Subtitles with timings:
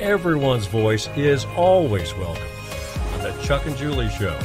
[0.00, 2.46] Everyone's voice is always welcome
[3.14, 4.38] on the Chuck and Julie Show.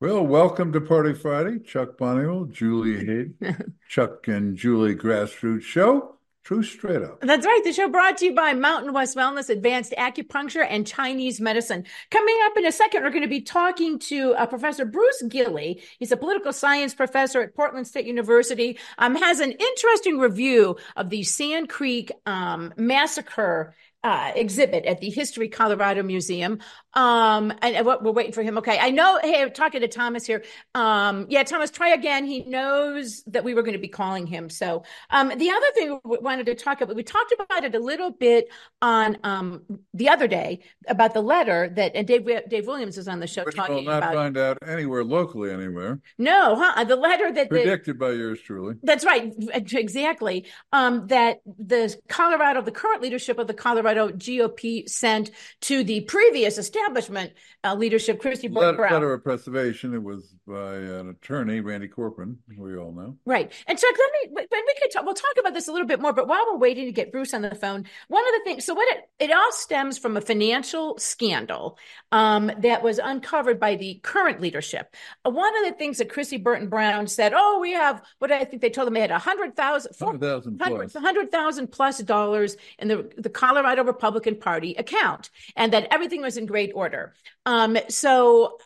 [0.00, 1.60] Well, welcome to Party Friday.
[1.60, 6.17] Chuck Bonniwell, Julie Hayden, Chuck and Julie Grassroots Show.
[6.48, 7.20] True straight up.
[7.20, 7.60] That's right.
[7.62, 11.84] The show brought to you by Mountain West Wellness, Advanced Acupuncture, and Chinese Medicine.
[12.10, 15.82] Coming up in a second, we're going to be talking to uh, Professor Bruce Gilley.
[15.98, 18.78] He's a political science professor at Portland State University.
[18.96, 23.74] Um, has an interesting review of the Sand Creek um, massacre
[24.08, 26.60] uh, exhibit at the History Colorado Museum.
[26.94, 28.56] Um, and, and what we're waiting for him.
[28.58, 29.18] Okay, I know.
[29.22, 30.42] Hey, I'm talking to Thomas here.
[30.74, 32.24] Um, yeah, Thomas, try again.
[32.24, 34.48] He knows that we were going to be calling him.
[34.48, 37.78] So, um, the other thing we wanted to talk about, we talked about it a
[37.78, 38.48] little bit
[38.80, 43.20] on um the other day about the letter that and Dave Dave Williams was on
[43.20, 44.14] the show Which talking will not about.
[44.14, 46.00] find out anywhere locally anywhere.
[46.16, 46.84] no, huh?
[46.84, 48.76] The letter that the, Predicted by yours truly.
[48.82, 50.46] That's right, exactly.
[50.72, 55.32] Um, that the Colorado, the current leadership of the Colorado GOP sent
[55.62, 57.32] to the previous establishment
[57.64, 58.76] uh, leadership, Kristi Brown.
[58.76, 59.92] letter of preservation.
[59.94, 63.16] It was by an attorney, Randy Corporon, who we all know.
[63.26, 63.52] Right.
[63.66, 66.00] And Chuck, let me, but we could talk, we'll talk about this a little bit
[66.00, 68.64] more, but while we're waiting to get Bruce on the phone, one of the things,
[68.64, 71.78] so what it, it all stems from a financial scandal,
[72.12, 74.94] um, that was uncovered by the current leadership.
[75.24, 78.44] Uh, one of the things that Chrissy Burton Brown said, oh, we have, what I
[78.44, 80.94] think they told them they had a hundred thousand, 100,000 plus.
[80.94, 86.36] hundred thousand plus dollars in the, the Colorado Republican Party account and that everything was
[86.36, 87.14] in great order.
[87.46, 88.58] Um, so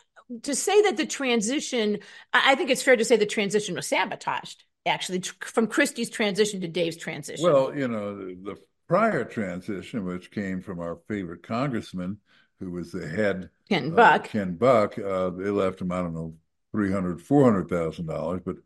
[0.43, 1.99] to say that the transition,
[2.33, 6.61] I think it's fair to say the transition was sabotaged, actually, tr- from Kristi's transition
[6.61, 7.43] to Dave's transition.
[7.43, 8.57] Well, you know, the,
[8.87, 12.17] prior transition, which came from our favorite congressman,
[12.59, 14.25] who was the head Ken uh, Buck.
[14.25, 16.35] Ken Buck, uh, they left him, I don't know,
[16.71, 18.41] three hundred, four hundred thousand dollars.
[18.45, 18.57] But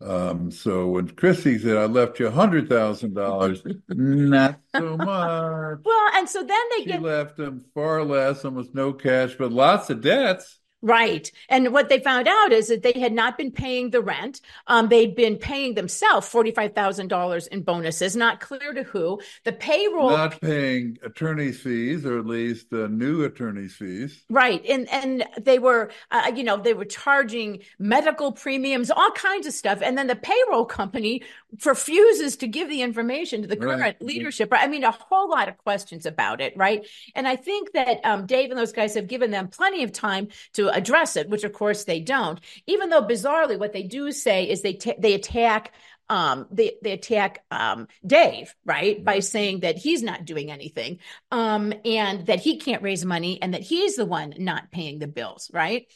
[0.00, 5.80] um, so when Kristi said, "I left you a hundred thousand dollars," not so much.
[5.84, 9.52] Well, and so then they She get left him far less, almost no cash, but
[9.52, 10.59] lots of debts.
[10.82, 11.30] Right.
[11.48, 14.40] And what they found out is that they had not been paying the rent.
[14.66, 19.20] Um, they'd been paying themselves $45,000 in bonuses, not clear to who.
[19.44, 20.10] The payroll.
[20.10, 24.24] Not paying attorney's fees, or at least uh, new attorney's fees.
[24.30, 24.64] Right.
[24.66, 29.52] And, and they were, uh, you know, they were charging medical premiums, all kinds of
[29.52, 29.80] stuff.
[29.82, 31.22] And then the payroll company
[31.64, 33.78] refuses to give the information to the Right.
[33.78, 34.48] current leadership.
[34.52, 36.54] I mean, a whole lot of questions about it.
[36.56, 36.86] Right.
[37.14, 40.28] And I think that um, Dave and those guys have given them plenty of time
[40.54, 42.40] to address it, which of course they don't.
[42.66, 45.72] Even though bizarrely, what they do say is they ta- they attack
[46.08, 50.98] um, they they attack um, Dave right by saying that he's not doing anything
[51.30, 55.06] um, and that he can't raise money and that he's the one not paying the
[55.06, 55.86] bills right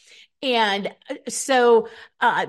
[0.41, 1.89] and uh, so
[2.21, 2.45] uh,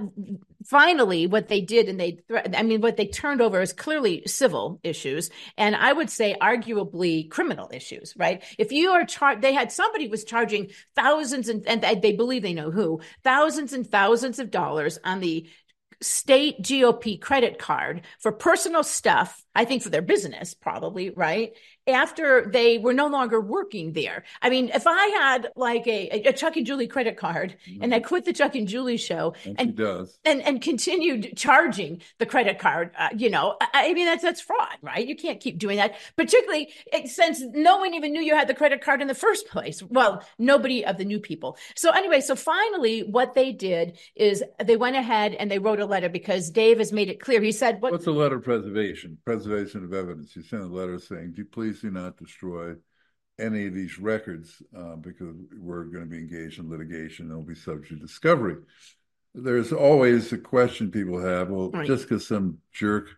[0.69, 2.19] finally what they did and they
[2.55, 7.29] i mean what they turned over is clearly civil issues and i would say arguably
[7.31, 8.43] criminal issues right?
[8.59, 12.55] If you are charged they had somebody was charging thousands and, and they believe they
[12.55, 15.49] know who thousands and thousands of dollars on the
[16.03, 21.53] state GOP credit card for personal stuff, I think for their business, probably, right?
[21.89, 24.25] After they were no longer working there.
[24.43, 28.01] I mean, if I had like a, a Chuck and Julie credit card and I
[28.01, 30.19] quit the Chuck and Julie show And, and does.
[30.25, 34.41] and and continued charging the credit card uh, you know I, I mean that's that's
[34.41, 36.73] fraud right you can't keep doing that particularly
[37.07, 40.23] since no one even knew you had the credit card in the first place well
[40.39, 44.97] nobody of the new people so anyway so finally what they did is they went
[44.97, 47.93] ahead and they wrote a letter because dave has made it clear he said what
[47.93, 49.19] What's a letter of preservation?
[49.47, 50.35] Preservation of evidence.
[50.35, 52.75] You send a letter saying, "Do please do not destroy
[53.39, 57.43] any of these records uh, because we're going to be engaged in litigation and will
[57.45, 58.57] be subject to discovery."
[59.35, 61.51] There's always a question people have.
[61.51, 61.87] Well, Right.
[61.87, 63.09] just because some jerk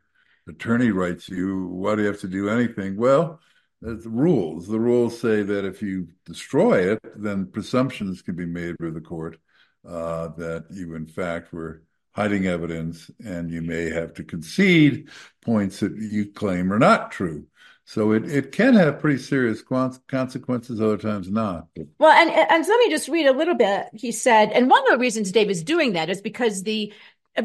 [0.49, 2.97] attorney writes you, why do you have to do anything?
[2.97, 3.41] Well,
[3.81, 4.67] the rules.
[4.67, 9.01] The rules say that if you destroy it, then presumptions can be made by the
[9.01, 9.39] court
[9.87, 11.85] uh, that you, in fact, were
[12.19, 15.09] hiding evidence, and you may have to concede
[15.41, 17.47] points that you claim are not true.
[17.85, 21.69] So it, it can have pretty serious consequences, other times not.
[21.99, 23.87] Well, and and let me just read a little bit.
[23.95, 26.93] He said, and one of the reasons Dave is doing that is because the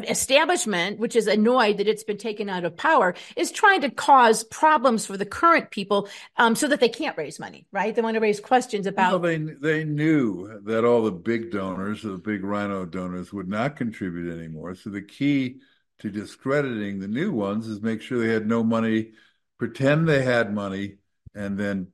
[0.02, 4.44] establishment, which is annoyed that it's been taken out of power, is trying to cause
[4.44, 7.94] problems for the current people um, so that they can't raise money, right?
[7.94, 9.20] They want to raise questions about.
[9.20, 13.76] Well, they they knew that all the big donors, the big rhino donors, would not
[13.76, 14.74] contribute anymore.
[14.74, 15.60] So the key
[16.00, 19.12] to discrediting the new ones is make sure they had no money,
[19.58, 20.96] pretend they had money,
[21.34, 21.88] and then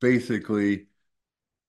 [0.00, 0.86] basically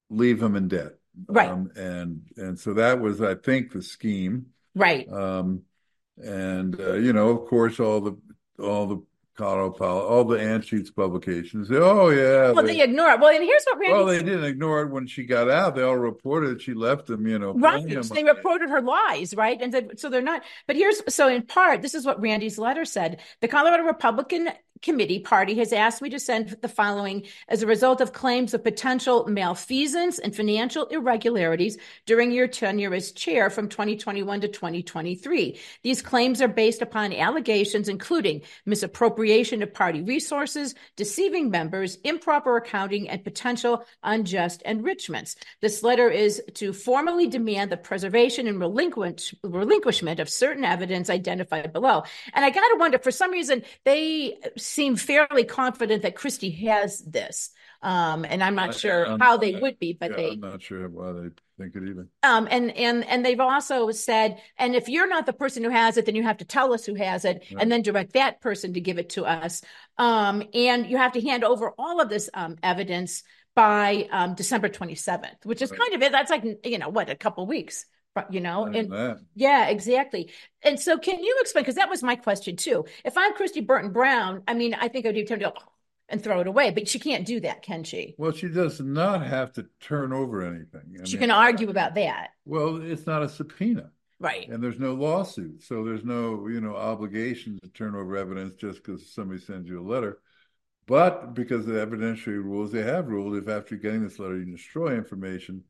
[0.10, 0.94] leave them in debt.
[1.28, 1.50] Right.
[1.50, 4.48] Um, and and so that was, I think, the scheme.
[4.76, 5.08] Right.
[5.12, 5.64] Um,
[6.18, 8.18] and uh, you know, of course, all the
[8.60, 9.02] all the
[9.36, 11.70] Colorado all the Anschutz publications.
[11.70, 12.52] Say, oh yeah.
[12.52, 13.20] Well, they, they, ignore it.
[13.20, 13.94] Well, and here's what Randy.
[13.94, 15.76] Well, they didn't ignore it when she got out.
[15.76, 17.26] They all reported she left them.
[17.26, 17.84] You know, right?
[17.88, 19.60] They reported her lies, right?
[19.60, 20.44] And so they're not.
[20.68, 23.22] But here's so in part, this is what Randy's letter said.
[23.42, 24.50] The Colorado Republican
[24.84, 28.64] committee party has asked me to send the following as a result of claims of
[28.64, 35.58] potential malfeasance and financial irregularities during your tenure as chair from 2021 to 2023.
[35.82, 43.10] These claims are based upon allegations including misappropriation of party resources, deceiving members, improper accounting,
[43.10, 45.36] and potential unjust enrichments.
[45.62, 51.72] This letter is to formally demand the preservation and relinquish, relinquishment of certain evidence identified
[51.72, 52.04] below.
[52.34, 54.38] And I got to wonder, for some reason, they
[54.74, 57.52] seem fairly confident that Kristi has this.
[57.82, 60.30] Um, and I'm not I, sure I'm, how they I, would be, but yeah, they.
[60.32, 62.08] I'm not sure why they think it either.
[62.24, 65.98] Um, and and and they've also said, and if you're not the person who has
[65.98, 67.62] it, then you have to tell us who has it, right.
[67.62, 69.62] and then direct that person to give it to us.
[69.98, 73.24] Um, and you have to hand over all of this um, evidence
[73.54, 75.80] by um, December 27th, which is right.
[75.80, 76.12] kind of it.
[76.14, 77.86] That's like you know what, a couple weeks
[78.30, 78.94] you know and
[79.36, 80.32] yeah exactly.
[80.62, 82.86] And so can you explain because that was my question too.
[83.04, 85.54] If i'm christy burton brown i mean i think i would be tempted to
[86.10, 88.14] and throw it away but she can't do that can she?
[88.18, 90.98] Well she does not have to turn over anything.
[91.02, 92.30] I she mean, can argue about that.
[92.46, 93.92] well it's not a subpoena.
[94.20, 94.48] Right.
[94.50, 98.84] And there's no lawsuit so there's no you know obligation to turn over evidence just
[98.84, 100.20] because somebody sends you a letter.
[100.86, 104.46] But because of the evidentiary rules they have ruled if after getting this letter you
[104.46, 105.64] destroy information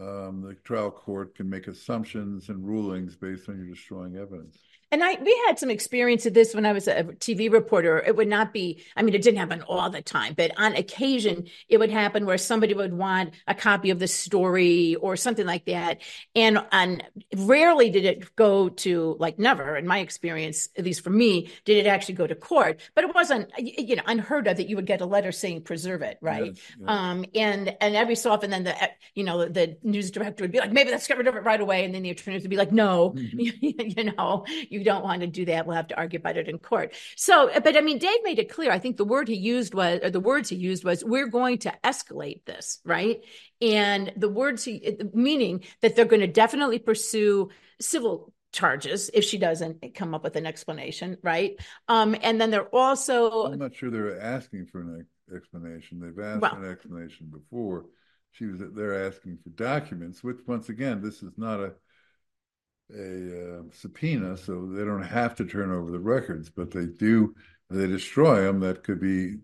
[0.00, 4.58] um, the trial court can make assumptions and rulings based on your destroying evidence.
[4.92, 7.98] And I we had some experience of this when I was a TV reporter.
[7.98, 11.46] It would not be, I mean, it didn't happen all the time, but on occasion
[11.70, 15.64] it would happen where somebody would want a copy of the story or something like
[15.64, 16.02] that.
[16.34, 17.02] And and
[17.34, 21.78] rarely did it go to like never, in my experience, at least for me, did
[21.78, 22.82] it actually go to court.
[22.94, 26.02] But it wasn't, you know, unheard of that you would get a letter saying preserve
[26.02, 26.46] it, right?
[26.46, 26.88] Yes, yes.
[26.88, 28.76] Um, and and every so often then the
[29.14, 31.60] you know the news director would be like, maybe let's get rid of it right
[31.60, 33.38] away, and then the attorneys would be like, no, mm-hmm.
[33.98, 36.58] you know, you don't want to do that, we'll have to argue about it in
[36.58, 36.94] court.
[37.16, 38.70] So, but I mean, Dave made it clear.
[38.70, 41.58] I think the word he used was, or the words he used was, we're going
[41.58, 43.24] to escalate this, right?
[43.60, 47.50] And the words he, meaning that they're going to definitely pursue
[47.80, 51.56] civil charges if she doesn't come up with an explanation, right?
[51.88, 53.44] Um, and then they're also.
[53.44, 56.00] I'm not sure they're asking for an explanation.
[56.00, 57.86] They've asked well, an explanation before.
[58.32, 61.72] She was they're asking for documents, which once again, this is not a
[62.94, 67.34] a uh, subpoena, so they don't have to turn over the records, but they do.
[67.70, 68.60] They destroy them.
[68.60, 69.38] That could be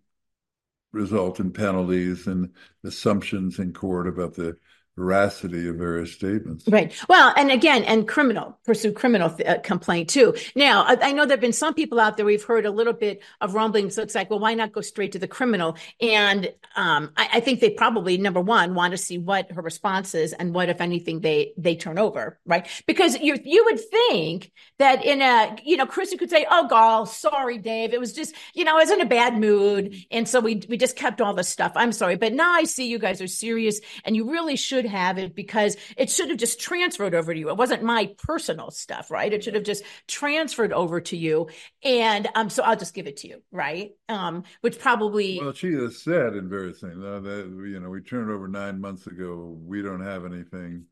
[0.92, 2.50] result in penalties and
[2.84, 4.56] assumptions in court about the
[4.98, 6.66] veracity of various statements.
[6.68, 6.92] Right.
[7.08, 10.34] Well, and again, and criminal, pursue criminal th- uh, complaint too.
[10.54, 12.92] Now, I, I, know there have been some people out there, we've heard a little
[12.92, 13.94] bit of rumblings.
[13.94, 15.76] So it's like, well, why not go straight to the criminal?
[16.00, 20.14] And um, I, I, think they probably, number one, want to see what her response
[20.14, 22.66] is and what, if anything, they they turn over, right?
[22.86, 27.06] Because you you would think that in a, you know, Chrissy could say, oh, gall,
[27.06, 27.92] sorry, Dave.
[27.92, 29.94] It was just, you know, I was in a bad mood.
[30.10, 31.72] And so we, we just kept all the stuff.
[31.76, 32.16] I'm sorry.
[32.16, 35.76] But now I see you guys are serious and you really should have it because
[35.96, 37.48] it should have just transferred over to you.
[37.50, 39.32] It wasn't my personal stuff, right?
[39.32, 41.48] It should have just transferred over to you.
[41.82, 43.92] And um, so I'll just give it to you, right?
[44.08, 45.38] Um, which probably.
[45.40, 48.80] Well, she has said in various things uh, that, you know, we turned over nine
[48.80, 49.56] months ago.
[49.64, 50.86] We don't have anything.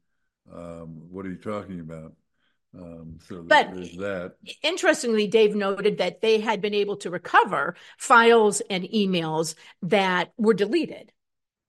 [0.55, 2.13] Um, what are you talking about?
[2.79, 4.35] Um, so but that.
[4.63, 10.55] Interestingly, Dave noted that they had been able to recover files and emails that were
[10.55, 11.11] deleted.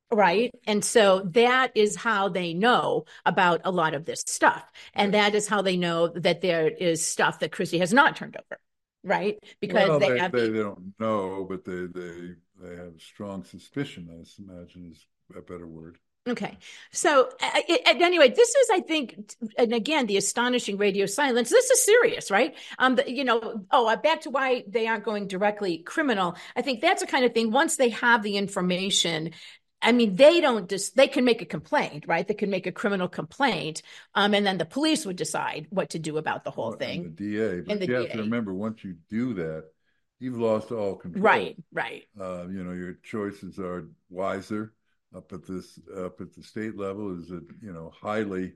[0.09, 0.51] Right.
[0.65, 4.63] And so that is how they know about a lot of this stuff.
[4.93, 8.37] And that is how they know that there is stuff that Kristi has not turned
[8.37, 8.59] over.
[9.03, 9.37] Right.
[9.59, 13.43] Because well, they, they, have, they, they don't know, but they, they, they have strong
[13.43, 15.97] suspicion, I imagine is a better word.
[16.27, 16.57] Okay.
[16.91, 21.49] So, uh, anyway, this is, I think, and again, the astonishing radio silence.
[21.49, 22.53] This is serious, right?
[22.79, 26.35] Um, the, you know, oh, uh, back to why they aren't going directly criminal.
[26.55, 27.51] I think that's the kind of thing.
[27.51, 29.31] Once they have the information,
[29.81, 32.27] I mean, they don't just, they can make a complaint, right?
[32.27, 33.83] They can make a criminal complaint.
[34.15, 37.05] Um, and then the police would decide what to do about the whole thing.
[37.05, 39.65] And the DA, but And the you have to remember, once you do that,
[40.19, 41.23] you've lost all control.
[41.23, 42.03] Right, right.
[42.19, 44.73] Uh, you know, your choices are wiser
[45.15, 48.53] up at this, up at the state level is a, you know, highly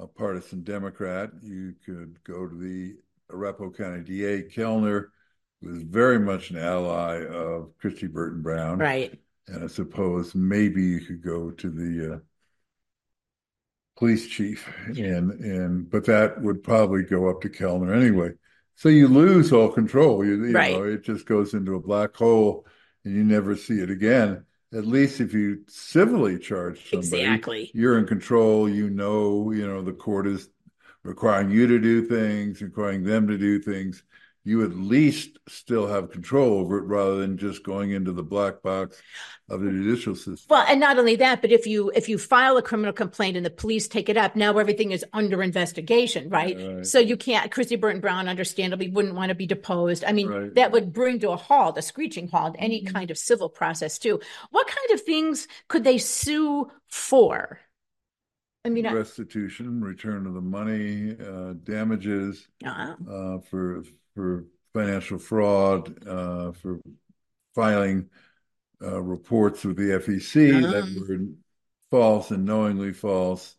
[0.00, 1.30] uh, partisan Democrat.
[1.42, 2.96] You could go to the
[3.32, 5.10] Arapahoe County DA, Kellner,
[5.60, 8.78] who is very much an ally of Kristi Burton Brown.
[8.78, 9.18] Right.
[9.48, 12.18] And I suppose maybe you could go to the uh,
[13.96, 18.30] police chief, and and but that would probably go up to Kellner anyway.
[18.74, 20.24] So you lose all control.
[20.24, 20.74] You, you Right.
[20.74, 22.66] know, it just goes into a black hole,
[23.04, 24.44] and you never see it again.
[24.74, 27.70] At least if you civilly charge somebody, Exactly.
[27.72, 28.68] you're in control.
[28.68, 30.48] You know, you know the court is
[31.04, 34.02] requiring you to do things, requiring them to do things.
[34.46, 38.62] You at least still have control over it, rather than just going into the black
[38.62, 38.96] box
[39.48, 40.46] of the judicial system.
[40.48, 43.44] Well, and not only that, but if you if you file a criminal complaint and
[43.44, 46.56] the police take it up, now everything is under investigation, right?
[46.56, 46.86] Right.
[46.86, 47.50] So you can't.
[47.50, 50.04] Kristi Burton Brown, understandably, wouldn't want to be deposed.
[50.04, 50.54] I mean, Right.
[50.54, 54.20] that would bring to a halt, a screeching halt, any kind of civil process too.
[54.52, 57.58] What kind of things could they sue for?
[58.64, 63.82] I mean, restitution, return of the money, uh, damages uh, uh, for
[64.16, 66.80] for financial fraud, uh, for
[67.54, 68.10] filing
[68.82, 71.00] uh, reports with the FEC that Ah.
[71.08, 71.20] were
[71.90, 73.56] false and knowingly false.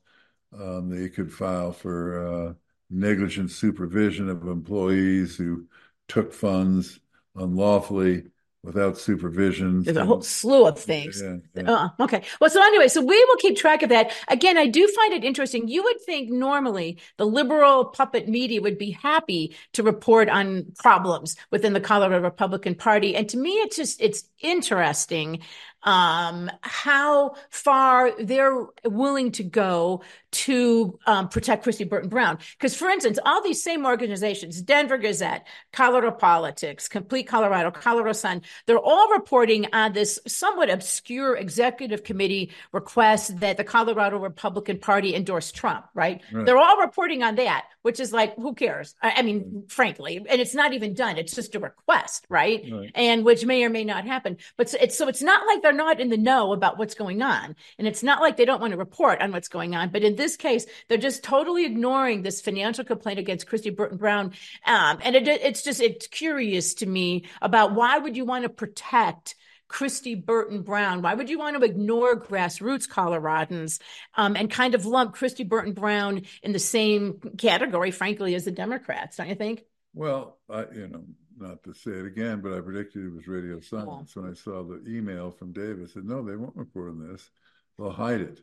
[0.54, 2.54] Um, they could file for uh,
[2.90, 5.68] negligent supervision of employees who
[6.08, 7.00] took funds
[7.36, 8.28] unlawfully
[8.64, 9.84] without supervision.
[9.84, 11.22] there's a whole slew of things.
[11.22, 11.72] Yeah, yeah.
[11.72, 12.24] Uh, okay.
[12.42, 14.12] Well, so anyway, so we will keep track of that.
[14.28, 15.68] Again, I do find it interesting.
[15.68, 21.36] You would think normally the liberal puppet media would be happy to report on problems
[21.52, 23.16] within the Colorado Republican Party.
[23.16, 25.42] And to me, it's just, it's interesting
[25.88, 32.40] um, how far they're willing to go to um, protect Kristi Burton Brown.
[32.52, 38.42] Because, for instance, all these same organizations, Denver Gazette, Colorado Politics, Complete Colorado, Colorado Sun,
[38.66, 45.16] they're all reporting on this somewhat obscure executive committee request that the Colorado Republican Party
[45.16, 46.22] endorsed Trump, right?
[46.34, 46.46] Right.
[46.46, 48.96] They're all reporting on that, which is like, who cares?
[49.02, 51.18] I, I mean, frankly, and it's not even done.
[51.18, 52.62] It's just a request, right?
[52.70, 52.92] Right.
[52.94, 54.36] And which may or may not happen.
[54.58, 57.22] But so it's, so it's not like they're not in the know about what's going
[57.22, 57.56] on.
[57.80, 59.88] And it's not like they don't want to report on what's going on.
[59.88, 64.34] But in this case, they're just totally ignoring this financial complaint against Kristi Burton Brown.
[64.66, 68.50] Um, and it, it's just, it's curious to me about why would you want to
[68.50, 69.36] protect
[69.70, 71.02] Kristi Burton Brown?
[71.02, 73.80] Why would you want to ignore grassroots Coloradans
[74.16, 78.52] um, and kind of lump Kristi Burton Brown in the same category, frankly, as the
[78.52, 79.18] Democrats?
[79.18, 79.64] Don't you think?
[79.94, 81.04] Well, I, you know,
[81.38, 84.64] not to say it again, but I predicted it was radio silence when I saw
[84.64, 85.94] the email from Davis.
[85.94, 87.30] Said no, they won't report on this;
[87.78, 88.42] they'll hide it.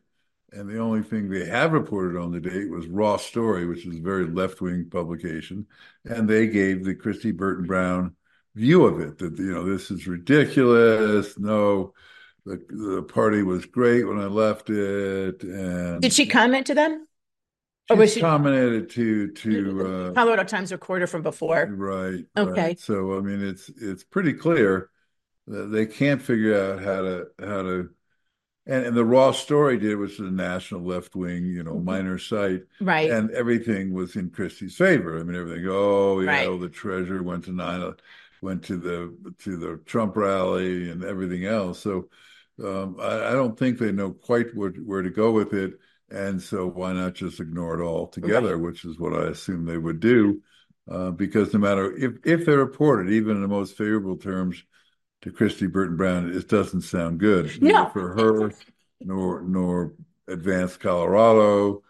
[0.53, 3.99] And the only thing they have reported on the date was Raw Story, which is
[3.99, 5.67] a very left-wing publication,
[6.05, 8.15] and they gave the Kristi Burton Brown
[8.55, 9.19] view of it.
[9.19, 11.39] That you know, this is ridiculous.
[11.39, 11.95] No,
[12.45, 17.07] the the party was great when I left it, and Did she comment to them?
[17.91, 21.67] Or she was she commented to to uh, Colorado Times recorder from before?
[21.67, 22.25] Right.
[22.37, 22.61] Okay.
[22.61, 22.81] right.
[22.81, 24.91] So I mean, it's it's pretty clear
[25.47, 27.91] that they can't figure out how to how to,
[28.67, 32.63] and, and the raw story did was a national left wing, you know, minor site,
[32.81, 33.11] Right.
[33.11, 35.19] and everything was in Kristi's favor.
[35.19, 35.67] I mean, everything.
[35.69, 36.47] Oh, you Right.
[36.47, 37.93] know, the treasurer went to nine,
[38.45, 41.81] went to the to the Trump rally and everything else.
[41.81, 42.09] So
[42.63, 45.73] um, I, I don't think they know quite where where to go with it.
[46.11, 49.79] And so why not just ignore it all together, which is what I assume they
[49.79, 50.43] would do,
[50.89, 54.63] uh, because no matter if if they're reported, even in the most favorable terms
[55.23, 57.89] to Kristi Burton Brown, it doesn't sound good No.
[57.89, 58.53] for her
[59.01, 59.95] nor nor
[60.29, 61.83] Advanced Colorado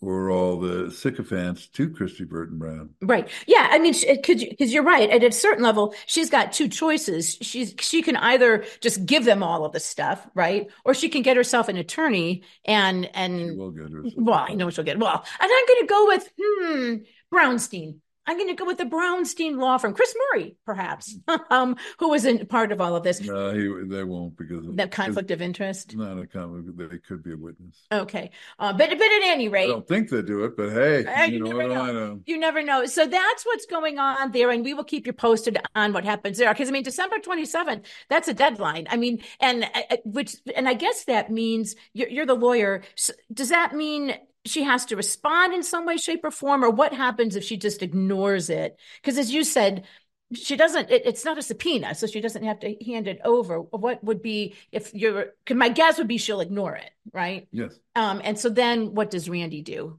[0.00, 2.90] or all the sycophants to Kristi Burton Brown.
[3.02, 3.28] Right.
[3.46, 3.68] Yeah.
[3.70, 5.08] I mean, because you're right.
[5.08, 7.38] At a certain level, she's got two choices.
[7.40, 11.22] She's she can either just give them all of the stuff, right, or she can
[11.22, 14.08] get herself an attorney and She and will get her.
[14.16, 14.98] well, I know she'll get.
[14.98, 16.94] Well, and I'm going to go with hmm
[17.34, 18.00] Brownstein.
[18.30, 21.16] I'm going to go with the Brownstein law firm, Chris Murray, perhaps,
[21.50, 23.20] um, who was in part of all of this.
[23.20, 25.96] No, he, they won't because of That conflict of interest.
[25.96, 26.78] Not a conflict.
[26.78, 27.76] They could be a witness.
[27.90, 31.04] Okay, uh, but but at any rate, I don't think they do it, but hey,
[31.04, 31.82] Uh, you you know never what know.
[31.82, 32.20] I know?
[32.24, 32.86] You never know.
[32.86, 34.50] So that's what's going on there.
[34.50, 36.52] And we will keep you posted on what happens there.
[36.54, 38.86] Because I mean, December 27th, that's a deadline.
[38.90, 42.82] I mean, and uh, which, and I guess that means you're, you're the lawyer.
[42.96, 46.64] S does that mean she has to respond in some way, shape, or form?
[46.64, 48.78] Or what happens if she just ignores it?
[49.02, 49.84] Because as you said,
[50.32, 53.60] she doesn't it, it's not a subpoena so she doesn't have to hand it over.
[53.60, 57.48] What would be if you're my guess would be she'll ignore it right?
[57.52, 57.78] Yes.
[57.96, 59.98] Um and so then what does randy do?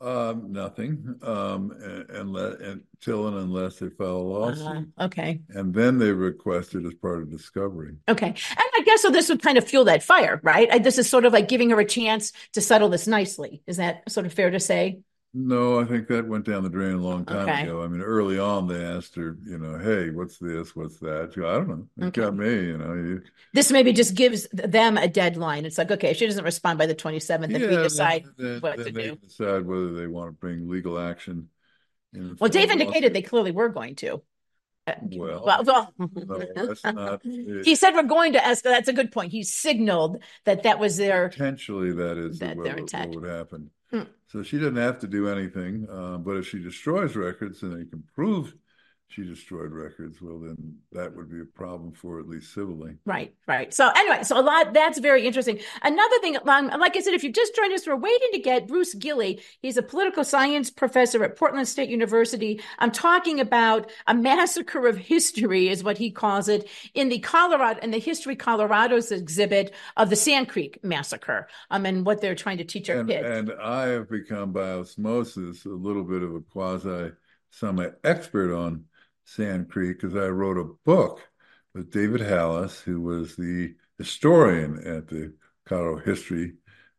[0.00, 1.72] Um nothing um
[2.10, 4.88] unless until and unless they file a lawsuit.
[4.98, 5.40] Uh, okay.
[5.50, 7.96] And then they request it as part of discovery.
[8.08, 11.08] Okay and guess so this would kind of fuel that fire right I, this is
[11.08, 14.32] sort of like giving her a chance to settle this nicely is that sort of
[14.32, 15.00] fair to say
[15.36, 17.64] no, I think that went down the drain a long time Okay.
[17.64, 17.82] ago.
[17.82, 20.76] I mean, early on, they asked her, you know, hey, what's this?
[20.76, 21.32] What's that?
[21.34, 21.88] She I don't know.
[21.98, 22.22] It Okay.
[22.22, 22.94] got me, you know.
[22.94, 23.22] You,
[23.52, 26.86] this maybe just gives them a deadline it's like okay if she doesn't respond by
[26.86, 30.32] the 27th then we decide then, what then to do decide whether they want to
[30.32, 31.48] bring legal action.
[32.40, 34.22] well dave indicated they clearly were going to
[34.86, 37.22] Well, well, well no, not-
[37.64, 40.96] he said we're going to ask that's a good point he signaled that that was
[40.96, 43.70] their Potentially, that is That what, their what would happen.
[43.90, 44.02] Hmm.
[44.26, 47.88] So she doesn't have to do anything, uh, but if she destroys records and they
[47.88, 48.54] can prove
[49.08, 52.94] she destroyed records, well, then that would be a problem for at least civilly.
[53.04, 53.72] Right, right.
[53.72, 55.60] So anyway, so a lot that's very interesting.
[55.82, 58.66] Another thing, um, like I said, if you just joined us, we're waiting to get
[58.66, 59.40] Bruce Gilley.
[59.60, 62.60] He's a political science professor at Portland State University.
[62.80, 67.80] I'm talking about a massacre of history, is what he calls it, in the Colorado
[67.80, 71.46] in the History Colorado's exhibit of the Sand Creek massacre.
[71.70, 73.28] Um, and what they're trying to teach our And, kids.
[73.28, 77.12] and I have become by osmosis a little bit of a quasi
[77.50, 78.86] semi expert on
[79.24, 81.20] Sand Creek because I wrote a book
[81.74, 85.32] with David Halaas, who was the historian at the
[85.64, 86.54] Colorado History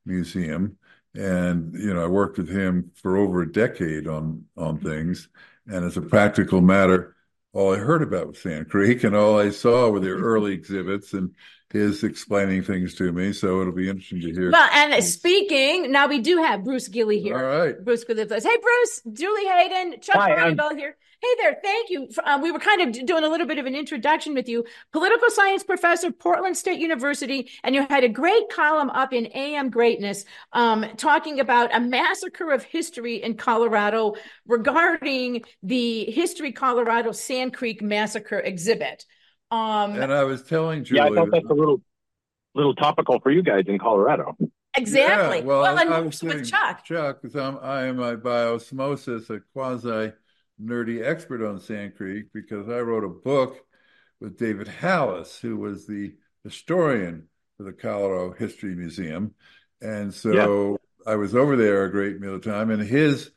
[0.05, 0.77] Museum.
[1.13, 5.29] And, you know, I worked with him for over a decade on on things.
[5.67, 7.15] And as a practical matter,
[7.53, 11.13] all I heard about was Sand Creek and all I saw were their early exhibits
[11.13, 11.33] and
[11.75, 13.33] his explaining things to me.
[13.33, 14.51] So it'll be interesting to hear.
[14.51, 17.37] well, and speaking now, we do have Bruce Gilley here.
[17.37, 17.85] All right.
[17.85, 18.43] Bruce Gilley with us.
[18.43, 20.97] Hey, Bruce, Julie Hayden, Chuck Hi, here.
[21.21, 22.07] Hey there, thank you.
[22.23, 24.65] Um, we were kind of doing a little bit of an introduction with you.
[24.91, 29.69] Political science professor, Portland State University, and you had a great column up in AM
[29.69, 34.15] Greatness um, talking about a massacre of history in Colorado
[34.45, 39.05] regarding the History Colorado Sand Creek Massacre exhibit.
[39.51, 40.99] Um, And I was telling Julie.
[40.99, 41.81] Yeah, I thought that's a little
[42.53, 44.35] little topical for you guys in Colorado.
[44.77, 45.39] exactly.
[45.39, 46.83] Yeah, well, well, I, and I with was saying, Chuck.
[46.83, 50.13] Chuck, because I'm I am a by osmosis a quasi
[50.61, 53.57] nerdy expert on Sand Creek because I wrote a book
[54.21, 57.27] with David Halaas, who was the historian
[57.57, 59.33] for the Colorado History Museum,
[59.81, 63.31] and so I was over there a great deal of time, and his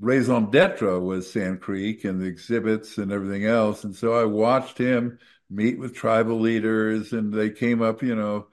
[0.00, 4.78] raison d'etre was Sand Creek and the exhibits and everything else, and so I watched
[4.78, 5.18] him
[5.50, 8.48] meet with tribal leaders, and they came up, you know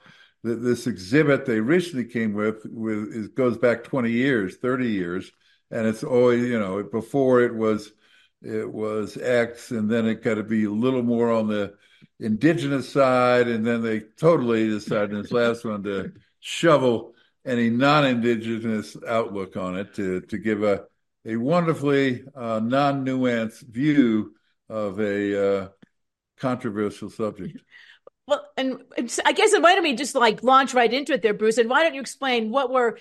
[0.45, 5.31] th- this exhibit they originally came with with it goes back 20 years 30 years
[5.71, 7.91] and it's always you know before it was
[8.41, 11.73] it was x and then it got to be a little more on the
[12.19, 17.13] indigenous side and then they totally decided in this last one to shovel
[17.45, 20.86] any non-indigenous outlook on it to to give a
[21.25, 24.35] a wonderfully uh, non-nuanced view
[24.69, 25.67] of a uh,
[26.39, 27.61] controversial subject
[28.27, 28.81] Well, and
[29.23, 31.59] I guess why don't we just like launch right into it there, Bruce?
[31.59, 32.97] And why don't you explain what were,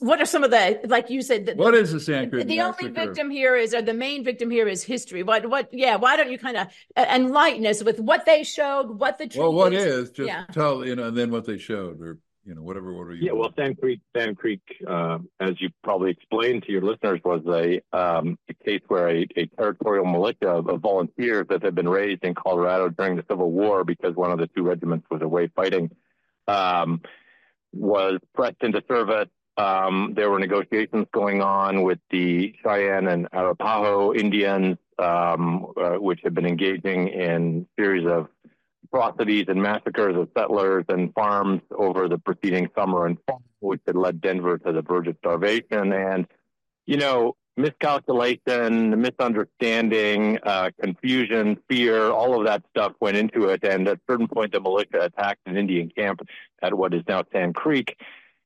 [0.00, 2.88] what are some of the, like you said, the, what is the Creek the only
[2.88, 5.22] victim here is, or the main victim here is history.
[5.22, 9.18] What, what, yeah, why don't you kind of enlighten us with what they showed, what
[9.18, 9.84] the truth Well, what is?
[9.84, 10.44] is just Yeah.
[10.52, 13.26] tell you know, and then what they showed, or you know, whatever order you.
[13.26, 17.42] Yeah, well, Sand Creek, Sand Creek, uh, as you probably explained to your listeners, was
[17.46, 21.88] a, um, a case where a, a territorial militia of, of volunteers that had been
[21.88, 25.48] raised in Colorado during the Civil War because one of the two regiments was away
[25.54, 25.90] fighting
[26.48, 27.00] um,
[27.72, 29.28] was pressed into service.
[29.56, 36.20] Um, there were negotiations going on with the Cheyenne and Arapaho Indians, um, uh, which
[36.24, 38.28] had been engaging in series of
[38.92, 43.96] atrocities and massacres of settlers and farms over the preceding summer and fall, which had
[43.96, 45.92] led Denver to the verge of starvation.
[45.92, 46.26] And,
[46.86, 53.64] you know, miscalculation, misunderstanding, uh, confusion, fear, all of that stuff went into it.
[53.64, 56.20] And at a certain point, the militia attacked an Indian camp
[56.62, 57.96] at what is now Sand Creek.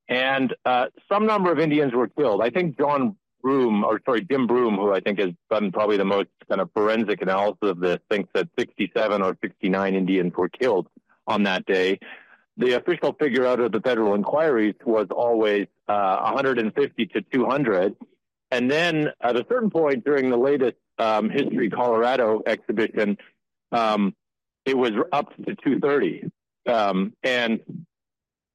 [0.09, 2.41] And uh, some number of Indians were killed.
[2.41, 6.05] I think John Broome, or sorry, Jim Broome, who I think has done probably the
[6.05, 10.89] most kind of forensic analysis of this, thinks that 67 or 69 Indians were killed
[11.29, 12.01] on that day.
[12.57, 17.95] The official figure out of the federal inquiries was always uh, 150 to 200.
[18.51, 23.17] And then at a certain point during the latest um, History Colorado exhibition,
[23.71, 24.13] um,
[24.65, 26.25] it was up to 230.
[26.67, 27.61] Um, and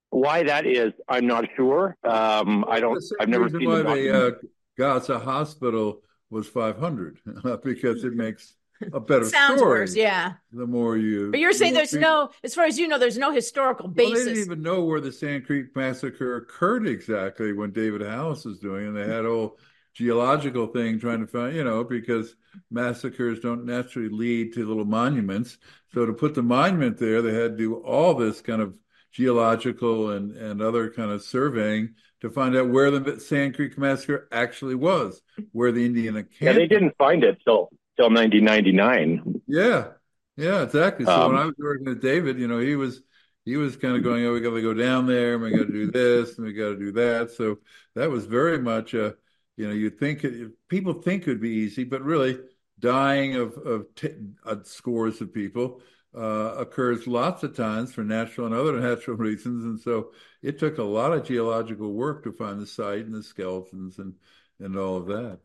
[0.10, 1.95] why that is, I'm not sure.
[2.04, 3.01] Um, I don't.
[3.21, 4.32] I've never seen why the the uh,
[4.77, 7.19] Gaza hospital was 500
[7.63, 8.55] because it makes
[8.93, 9.79] a better Sounds story.
[9.81, 10.34] worse, yeah.
[10.51, 13.17] The more you, But you're saying there's people- no, as far as you know, there's
[13.17, 14.25] no historical Well, basis.
[14.25, 18.60] they didn't even know where the Sand Creek massacre occurred exactly when David Halaas was
[18.60, 18.88] doing, it.
[18.89, 19.60] and they had a whole
[19.93, 22.36] geological thing trying to find, you know, because
[22.71, 25.57] massacres don't naturally lead to little monuments.
[25.93, 28.73] So to put the monument there, they had to do all this kind of
[29.12, 34.27] geological and and other kind of surveying to find out where the Sand Creek massacre
[34.31, 39.41] actually was, where the Indian Yeah, they didn't find it till till 1999.
[39.47, 39.93] Yeah,
[40.38, 41.05] yeah, exactly.
[41.05, 43.01] So Um, when I was working with David, you know, he was
[43.45, 45.65] he was kind of going, "Oh, we got to go down there, and we got
[45.65, 47.57] to do this, and we got to do that." So
[47.95, 49.15] that was very much, a,
[49.57, 52.39] you know, you think it, people think it would be easy, but really,
[52.79, 54.10] dying of of t
[54.45, 55.81] uh, scores of people
[56.15, 60.78] uh, occurs lots of times for natural and other natural reasons, and so it took
[60.78, 64.15] a lot of geological work to find the site and the skeletons and
[64.60, 65.39] and all of that.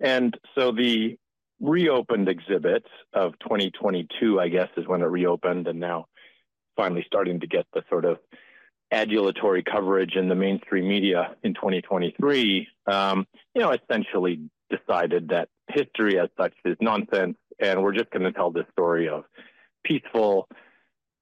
[0.00, 1.16] And so the
[1.60, 6.06] reopened exhibit of 2022, I guess, is when it reopened, and now
[6.76, 8.18] finally starting to get the sort of
[8.92, 12.68] adulatory coverage in the mainstream media in 2023.
[12.86, 18.22] Um, you know, essentially decided that history as such is nonsense, and we're just going
[18.22, 19.24] to tell this story of
[19.84, 20.48] peaceful,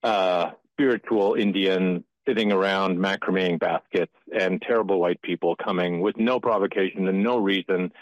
[0.03, 7.09] uh, spiritual Indians sitting around macrameing baskets and terrible white people coming with no provocation
[7.09, 7.93] and no reason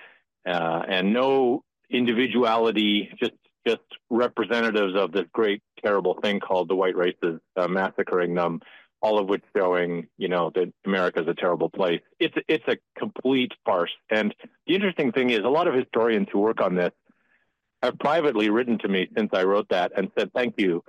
[0.47, 3.33] uh, and no individuality, just
[3.67, 8.61] just representatives of this great terrible thing called the white races uh, massacring them,
[9.01, 12.01] all of which showing you know that America is a terrible place.
[12.19, 13.93] It's it's a complete farce.
[14.11, 14.35] And
[14.67, 16.93] the interesting thing is, a lot of historians who work on this
[17.85, 20.83] have privately written to me since I wrote that and said thank you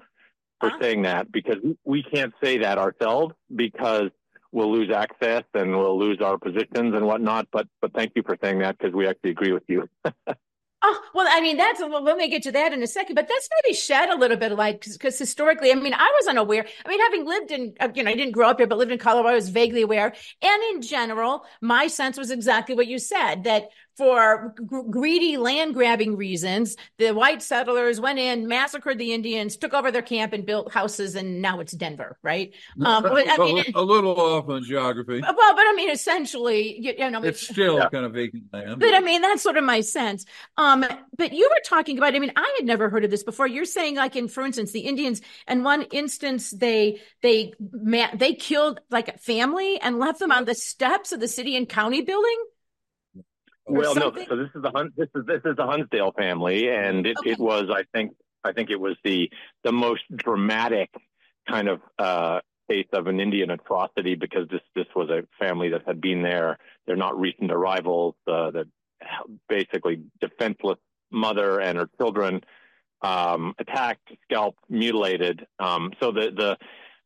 [0.59, 0.77] for Huh?
[0.81, 4.09] saying that because we can't say that ourselves because
[4.51, 7.47] we'll lose access and we'll lose our positions and whatnot.
[7.51, 9.89] But but thank you for saying that because we actually agree with you.
[10.87, 13.27] Oh, well, I mean, that's, well, let me get to that in a second, but
[13.27, 16.63] that's maybe shed a little bit of light because historically, I mean, I was unaware.
[16.85, 18.91] I mean, having lived in, uh, you know, I didn't grow up here, but lived
[18.91, 20.13] in Colorado, I was vaguely aware.
[20.43, 25.73] And in general, my sense was exactly what you said that for g- greedy land
[25.73, 30.45] grabbing reasons, the white settlers went in, massacred the Indians, took over their camp and
[30.45, 32.53] built houses, and now it's Denver, right?
[32.83, 35.21] Um, but, I mean, a little off on geography.
[35.21, 37.89] well, but I mean, essentially, you, you know, It's still Yeah.
[37.89, 38.79] kind of vacant land.
[38.79, 40.25] but I mean, that's sort of my sense.
[40.57, 40.85] Um,
[41.17, 43.47] but you were talking about, I mean, I had never heard of this before.
[43.47, 48.33] You're saying like in, for instance, the Indians, in one instance, they, they, ma- they
[48.33, 52.01] killed like a family and left them on the steps of the city and county
[52.01, 52.37] building.
[53.67, 54.11] Well, no.
[54.27, 57.31] So this is the Hun- this is this is the Hungate family, and it, Okay.
[57.31, 59.29] it was I think I think it was the
[59.63, 60.89] the most dramatic
[61.49, 65.81] kind of uh, case of an Indian atrocity because this this was a family that
[65.87, 66.57] had been there.
[66.85, 68.15] They're not recent arrivals.
[68.27, 68.67] Uh, that
[69.49, 70.79] basically defenseless
[71.11, 72.41] mother and her children
[73.01, 75.45] um, attacked, scalped, mutilated.
[75.59, 76.57] Um, so the the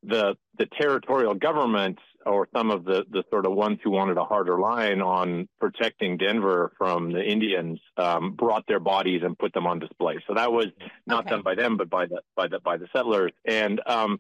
[0.04, 4.24] the the territorial government or some of the the sort of ones who wanted a
[4.24, 9.68] harder line on protecting Denver from the Indians um, brought their bodies and put them
[9.68, 10.16] on display.
[10.28, 10.68] So that was
[11.06, 11.32] not Okay.
[11.32, 13.32] done by them, but by the by the by the settlers.
[13.46, 14.20] And um,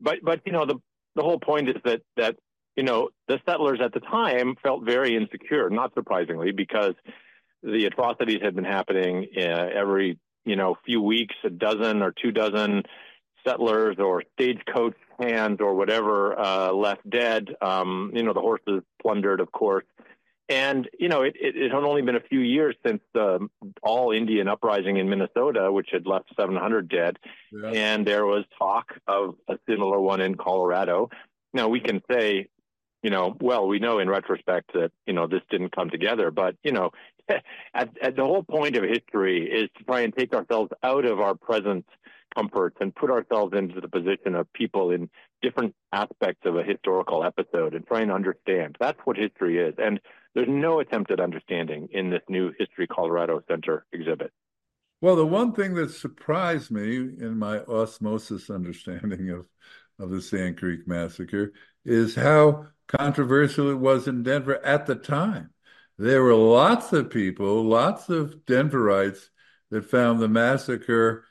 [0.00, 0.76] but but you know the
[1.16, 2.36] the whole point is that that
[2.76, 6.94] you know the settlers at the time felt very insecure, not surprisingly, because
[7.62, 12.32] the atrocities had been happening uh, every you know few weeks, a dozen or two
[12.32, 12.82] dozen
[13.46, 17.48] settlers or stagecoach hands or whatever uh, left dead.
[17.60, 19.84] Um, you know, the horses plundered, of course.
[20.48, 23.46] And you know, it, it, it had only been a few years since the
[23.82, 27.18] all Indian uprising in Minnesota, which had left 700 dead,
[27.52, 27.68] Yeah.
[27.70, 31.08] and there was talk of a similar one in Colorado.
[31.54, 32.48] Now we can say,
[33.04, 36.56] you know, well, we know in retrospect that you know this didn't come together, but
[36.64, 36.90] you know,
[37.74, 41.20] at, at the whole point of history is to try and take ourselves out of
[41.20, 41.86] our present
[42.34, 45.08] comforts and put ourselves into the position of people in
[45.42, 48.76] different aspects of a historical episode and try and understand.
[48.80, 50.00] That's what history is, and
[50.34, 54.32] there's no attempt at understanding in this new History Colorado Center exhibit.
[55.00, 59.46] Well, the one thing that surprised me in my osmosis understanding of,
[59.98, 61.52] of the Sand Creek massacre
[61.84, 65.50] is how controversial it was in Denver at the time.
[65.96, 69.30] There were lots of people, lots of Denverites
[69.70, 71.24] that found the massacre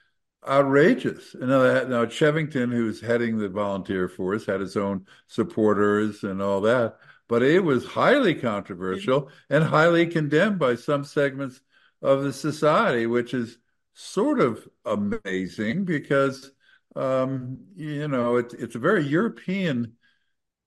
[0.49, 1.33] outrageous.
[1.35, 6.61] And now, now Chivington, who's heading the volunteer force, had his own supporters and all
[6.61, 11.61] that, but it was highly controversial and highly condemned by some segments
[12.01, 13.57] of the society, which is
[13.93, 16.51] sort of amazing because
[16.95, 19.93] um, you know it, it's a very European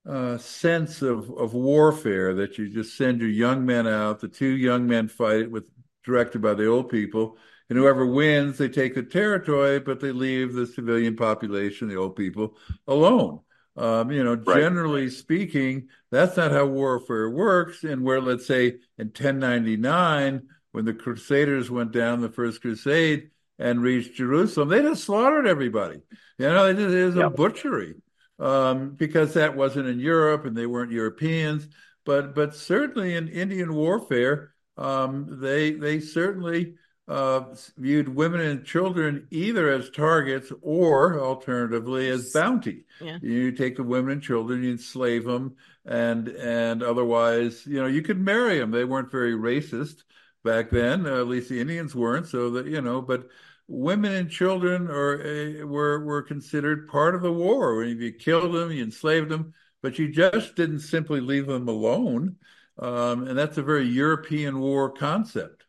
[0.08, 4.20] uh, sense of, of warfare that you just send your young men out.
[4.20, 5.68] The two young men fight it with
[6.04, 7.36] directed by the old people,
[7.72, 12.14] and whoever wins, they take the territory, but they leave the civilian population, the old
[12.14, 12.54] people,
[12.86, 13.40] alone.
[13.78, 14.58] Um, you know, right.
[14.58, 17.82] generally speaking, that's not how warfare works.
[17.82, 23.80] And where, let's say, in 1099, when the Crusaders went down the First Crusade and
[23.80, 26.02] reached Jerusalem, they just slaughtered everybody.
[26.36, 27.24] You know, it, was yep.
[27.24, 27.94] a butchery
[28.38, 31.68] um, because that wasn't in Europe and they weren't Europeans.
[32.04, 36.74] But but certainly in Indian warfare, um, they they certainly
[37.08, 37.44] uh,
[37.76, 42.84] viewed women and children either as targets or alternatively as bounty.
[43.00, 43.18] Yeah.
[43.20, 48.02] You take the women and children, you enslave them, and and otherwise, you know, you
[48.02, 48.70] could marry them.
[48.70, 50.04] They weren't very racist
[50.44, 51.06] back then.
[51.06, 52.28] Uh, at least the Indians weren't.
[52.28, 53.28] So that you know, but
[53.66, 57.82] women and children are uh, were were considered part of the war.
[57.82, 62.36] If you killed them, you enslaved them, but you just didn't simply leave them alone.
[62.78, 65.61] Um, and that's a very European war concept.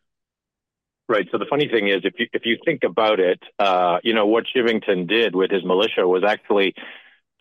[1.10, 1.28] Right.
[1.32, 4.26] So the funny thing is, if you if you think about it, uh, you know
[4.26, 6.74] what Chivington did with his militia was actually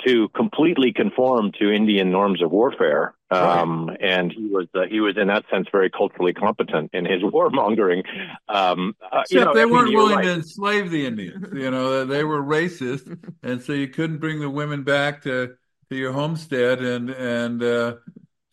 [0.07, 3.15] to completely conform to Indian norms of warfare.
[3.31, 3.99] Um, right.
[4.01, 8.05] And he was uh, he was in that sense very culturally competent in his warmongering.
[8.49, 10.25] Um, uh, Except you know, they weren't willing right.
[10.25, 11.47] to enslave the Indians.
[11.53, 15.55] You know, they were racist, and so you couldn't bring the women back to
[15.91, 17.95] to your homestead and and uh,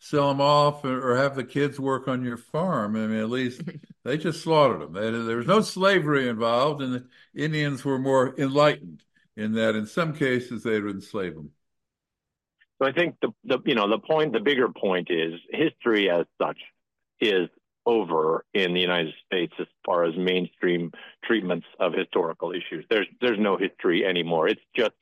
[0.00, 2.96] sell them off or have the kids work on your farm.
[2.96, 3.60] I mean, at least
[4.04, 4.92] they just slaughtered them.
[4.94, 9.04] They, there was no slavery involved, and the Indians were more enlightened
[9.36, 11.50] in that in some cases they would enslave them.
[12.80, 16.24] So I think the, the you know the point, the bigger point is history as
[16.40, 16.58] such
[17.20, 17.48] is
[17.84, 20.92] over in the United States as far as mainstream
[21.24, 22.86] treatments of historical issues.
[22.88, 24.48] There's there's no history anymore.
[24.48, 24.94] It's just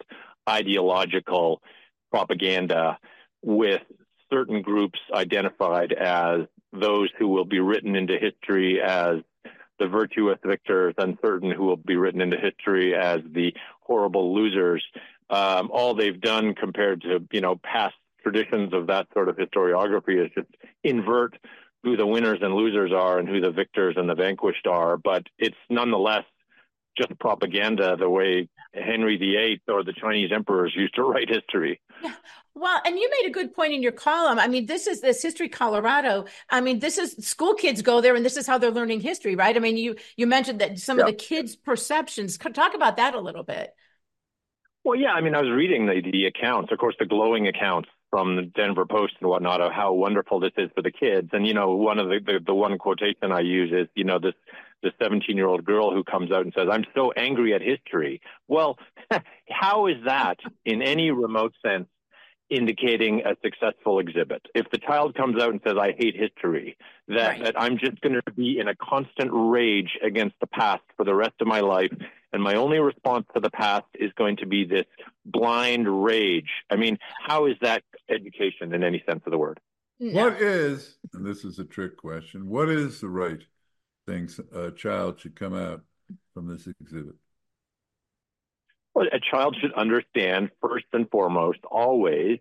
[0.49, 1.63] ideological
[2.11, 2.99] propaganda
[3.43, 3.83] with
[4.31, 9.17] certain groups identified as those who will be written into history as
[9.79, 14.85] the virtuous victors and certain who will be written into history as the horrible losers.
[15.31, 20.25] Um, all they've done compared to you know past traditions of that sort of historiography
[20.25, 20.49] is just
[20.83, 21.38] invert
[21.83, 24.97] who the winners and losers are and who the victors and the vanquished are.
[24.97, 26.25] But it's nonetheless
[26.97, 28.49] just propaganda the way
[28.85, 31.81] Henry VIII or the Chinese emperors used to write history.
[32.03, 32.14] Yeah.
[32.55, 34.38] Well, and you made a good point in your column.
[34.38, 36.25] I mean, this is this history Colorado.
[36.51, 39.37] I mean, this is school kids go there and this is how they're learning history,
[39.37, 39.55] right?
[39.55, 41.05] I mean, you you mentioned that some yeah.
[41.05, 42.37] of the kids' perceptions.
[42.37, 43.73] Talk about that a little bit.
[44.85, 47.88] Well, yeah, I mean, I was reading the, the accounts, of course, the glowing accounts
[48.11, 51.29] from the Denver Post and whatnot of how wonderful this is for the kids.
[51.33, 54.19] And, you know, one of the, the, the one quotation I use is, you know,
[54.19, 54.35] this,
[54.83, 58.21] the 17 year old girl who comes out and says, I'm so angry at history.
[58.47, 58.79] Well,
[59.51, 61.88] how is that in any remote sense
[62.51, 64.43] indicating a successful exhibit.
[64.55, 66.77] If the child comes out and says, I hate history,
[67.09, 67.45] that, right.
[67.45, 71.14] that I'm just going to be in a constant rage against the past for the
[71.14, 71.93] rest of my life,
[72.33, 74.87] and my only response to the past is going to be this
[75.25, 76.51] blind rage.
[76.71, 79.61] I mean, how is that education in any sense of the word?
[79.99, 83.43] What is, and this is a trick question, what is the right
[84.09, 85.83] thing a child should come out
[86.35, 87.14] from this exhibit?
[88.94, 92.38] Well, a child should understand first and foremost, always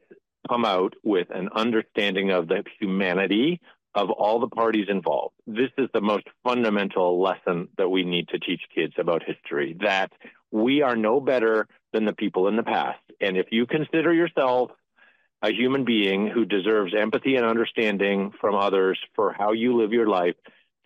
[0.50, 3.60] come out with an understanding of the humanity
[3.94, 5.36] of all the parties involved.
[5.46, 10.12] This is the most fundamental lesson that we need to teach kids about history that
[10.52, 13.00] we are no better than the people in the past.
[13.20, 14.72] And if you consider yourself
[15.42, 20.08] a human being who deserves empathy and understanding from others for how you live your
[20.08, 20.36] life,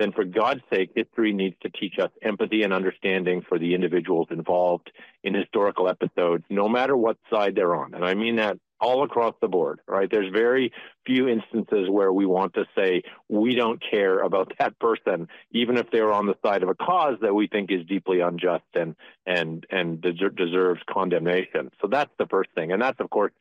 [0.02, 4.28] then for God's sake, history needs to teach us empathy and understanding for the individuals
[4.32, 4.92] involved
[5.24, 7.94] in historical episodes, no matter what side they're on.
[7.94, 10.10] And I mean that all across the board, right?
[10.10, 10.74] There's very
[11.06, 15.92] few instances where we want to say we don't care about that person, even if
[15.92, 19.68] they're on the side of a cause that we think is deeply unjust and and
[19.70, 21.70] and deserves condemnation.
[21.80, 23.34] So that's the first thing, and that's of course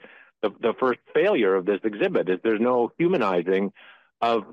[0.42, 3.73] the the first failure of this exhibit is there's no humanizing
[4.20, 4.44] of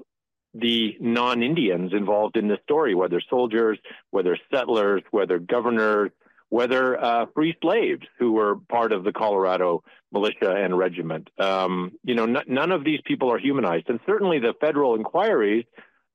[0.54, 3.78] the non-Indians involved in the story, whether soldiers,
[4.12, 6.12] whether settlers, whether governors,
[6.50, 11.30] whether uh, free slaves who were part of the Colorado militia and regiment.
[11.38, 15.66] Um, you know, n- none of these people are humanized, and certainly the federal inquiries,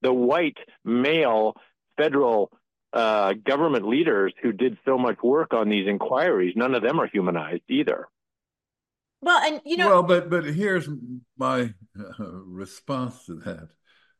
[0.00, 1.54] the white male
[1.96, 2.50] federal
[2.92, 7.06] uh, government leaders who did so much work on these inquiries, none of them are
[7.06, 8.08] humanized either.
[9.20, 10.88] Well, and you know, well, but but here's
[11.38, 13.68] my uh, response to that,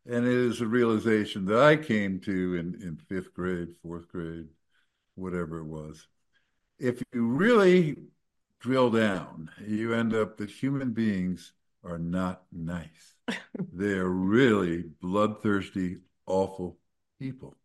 [0.07, 4.49] and it is a realization that I came to in in fifth grade, fourth grade,
[5.15, 6.07] whatever it was.
[6.79, 7.97] If you really
[8.61, 11.53] drill down, you end up that human beings
[11.85, 13.15] are not nice.
[13.73, 16.79] They're really bloodthirsty, awful
[17.19, 17.57] people.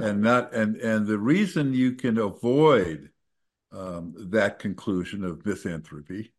[0.00, 3.10] And not and and the reason you can avoid
[3.72, 6.32] um, that conclusion of misanthropy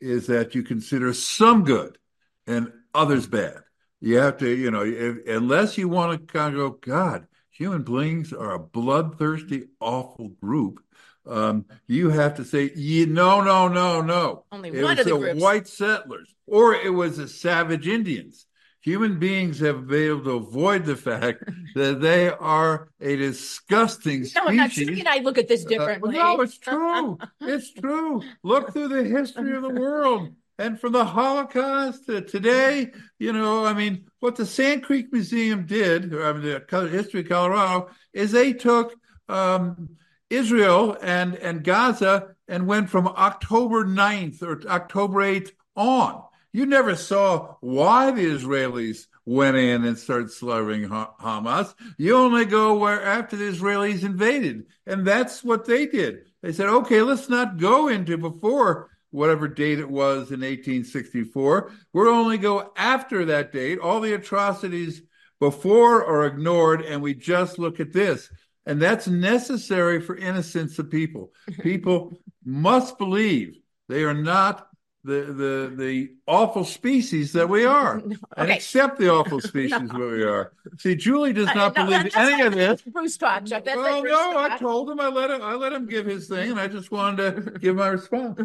[0.00, 1.98] is that you consider some good
[2.46, 3.62] and others bad.
[4.00, 7.82] You have to, you know, if, unless you want to kind of go, God, human
[7.82, 10.82] beings are a bloodthirsty, awful group.
[11.26, 14.44] Um, you have to say, yeah, no, no, no, no.
[14.50, 15.40] Only it one was of the the groups.
[15.40, 18.46] white settlers, or it was the savage Indians.
[18.82, 24.34] Human beings have been able to avoid the fact that they are a disgusting species.
[24.34, 26.18] No, I'm not saying I look at this differently.
[26.18, 27.18] Uh, no, it's true.
[27.42, 28.22] it's true.
[28.42, 30.34] Look through the history of the world.
[30.60, 35.64] And from the Holocaust to today, you know, I mean, what the Sand Creek Museum
[35.64, 38.94] did, or I mean, the history of Colorado, is they took
[39.26, 39.96] um,
[40.28, 46.24] Israel and, and Gaza and went from October 9th or October 8th on.
[46.52, 51.72] You never saw why the Israelis went in and started slaughtering Ha- Hamas.
[51.96, 54.66] You only go where after the Israelis invaded.
[54.86, 56.26] And that's what they did.
[56.42, 61.72] They said, okay, let's not go into before whatever date it was in 1864.
[61.92, 63.78] We'll only go after that date.
[63.78, 65.02] All the atrocities
[65.40, 68.30] before are ignored, and we just look at this.
[68.66, 71.32] And that's necessary for innocence of people.
[71.60, 72.12] People
[72.44, 74.68] must believe they are not
[75.02, 78.56] the the the awful species that we are, and Okay.
[78.56, 80.52] accept the awful species that we are.
[80.78, 82.82] See, Julie does Uh, not no, believe that's any like of this.
[82.92, 83.64] Bruce talk, Chuck.
[83.64, 86.06] That's well, like Bruce no, I told him I let him I let him give
[86.06, 88.40] his thing, and I just wanted to give my response.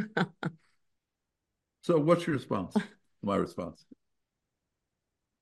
[1.82, 2.76] So, what's your response?
[3.22, 3.86] My response.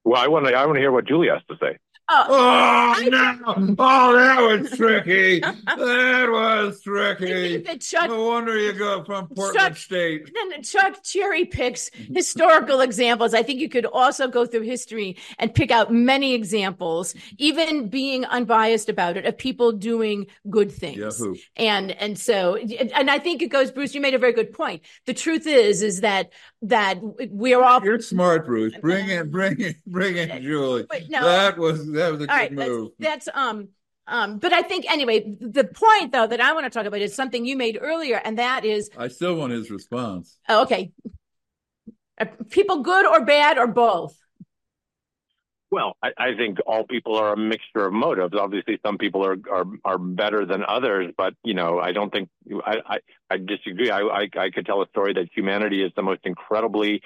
[0.03, 0.53] Well, I want to.
[0.53, 1.77] I want to hear what Julie has to say.
[2.09, 3.75] Oh, Oh no!
[3.79, 5.39] Oh, that was tricky.
[5.65, 7.57] that was tricky.
[7.63, 10.29] that Chuck No wonder you go from Portland Chuck- State.
[10.51, 13.33] then Chuck cherry picks historical examples.
[13.33, 18.25] I think you could also go through history and pick out many examples, even being
[18.25, 20.97] unbiased about it, of people doing good things.
[20.97, 21.35] Yahoo!
[21.55, 23.95] And and so and I think it goes, Bruce.
[23.95, 24.83] You made a very good point.
[25.05, 26.31] The truth is, is that
[26.63, 26.99] that
[27.29, 28.73] we are all You're smart, Bruce.
[28.81, 30.85] Bring in, bring in, bring in Julie.
[31.09, 31.23] No.
[31.23, 32.55] That was that was a good right.
[32.55, 32.91] That's, move.
[32.99, 33.69] that's um
[34.07, 34.39] um.
[34.39, 37.45] But I think anyway, the point though that I want to talk about is something
[37.45, 40.37] you made earlier, and that is I still want his response.
[40.49, 40.91] oh, okay.
[42.19, 44.15] Are people good or bad or both?
[45.73, 48.35] Well, I, I think all people are a mixture of motives.
[48.39, 52.29] Obviously, some people are are, are better than others, but you know, I don't think
[52.63, 52.97] I I,
[53.31, 53.89] I disagree.
[53.89, 57.01] I, I I could tell a story that humanity is the most incredibly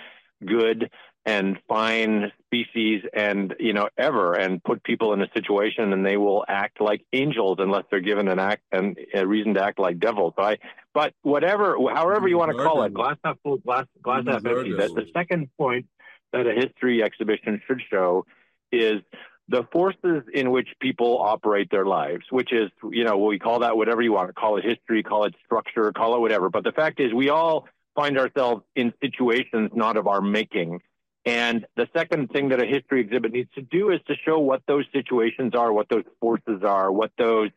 [0.46, 0.92] good
[1.26, 6.18] and fine species and you know ever and put people in a situation and they
[6.18, 9.98] will act like angels unless they're given an act and a reason to act like
[9.98, 10.58] devils so I,
[10.94, 14.74] but whatever however you want to call it glass half full glass glass half empty
[14.74, 15.86] the second point
[16.34, 18.26] that a history exhibition should show
[18.72, 19.02] is
[19.50, 23.78] the forces in which people operate their lives, which is, you know, we call that
[23.78, 26.50] whatever you want, to call it history, call it structure, call it whatever.
[26.50, 30.82] But the fact is, we all find ourselves in situations not of our making.
[31.26, 34.62] And the second thing that a history exhibit needs to do is to show what
[34.68, 37.50] those situations are, what those forces are, what those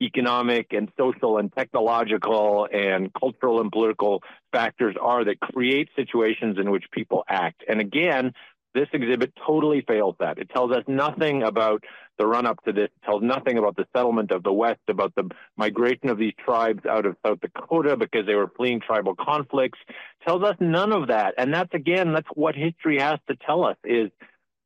[0.00, 6.70] economic and social and technological and cultural and political factors are that create situations in
[6.70, 7.64] which people act.
[7.68, 8.32] And again,
[8.76, 10.38] this exhibit totally fails that.
[10.38, 11.82] It tells us nothing about
[12.18, 15.14] the run up to this, it tells nothing about the settlement of the West, about
[15.16, 19.78] the migration of these tribes out of South Dakota because they were fleeing tribal conflicts.
[19.88, 21.34] It tells us none of that.
[21.38, 24.10] And that's again, that's what history has to tell us is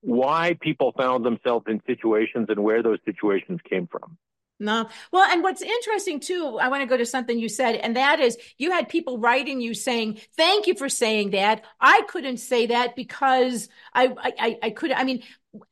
[0.03, 4.17] why people found themselves in situations and where those situations came from.
[4.61, 4.89] No.
[5.11, 8.21] Well, and what's interesting too, I want to go to something you said, and that
[8.21, 11.65] is you had people writing you saying, "Thank you for saying that.
[11.81, 14.93] I couldn't say that because I, I, I could.
[14.93, 15.23] I mean,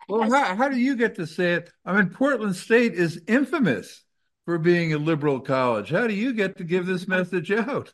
[0.09, 1.71] Well, as- how, how do you get to say it?
[1.85, 4.05] I mean, Portland State is infamous
[4.47, 5.91] for being a liberal college.
[5.91, 7.93] How do you get to give this message out?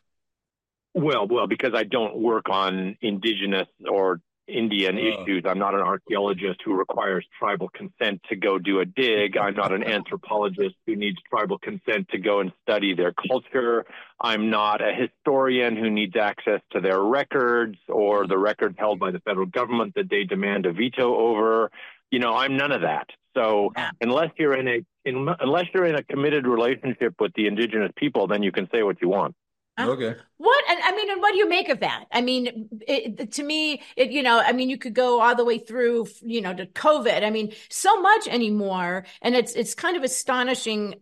[0.93, 5.01] Well, well, because I don't work on indigenous or Indian Oh.
[5.23, 5.43] issues.
[5.45, 9.37] I'm not an archaeologist who requires tribal consent to go do a dig.
[9.37, 13.85] I'm not an anthropologist who needs tribal consent to go and study their culture.
[14.21, 19.11] I'm not a historian who needs access to their records or the records held by
[19.11, 21.71] the federal government that they demand a veto over.
[22.11, 23.09] You know, I'm none of that.
[23.33, 27.91] So unless you're in a in, unless you're in a committed relationship with the indigenous
[27.95, 29.35] people, then you can say what you want.
[29.77, 29.89] Huh?
[29.91, 30.15] Okay.
[30.37, 30.63] what?
[30.69, 32.05] And I mean, and what do you make of that?
[32.11, 35.43] I mean, it, to me, it, you know, I mean, you could go all the
[35.43, 37.23] way through, you know, to COVID.
[37.23, 40.95] I mean, so much anymore, and it's it's kind of astonishing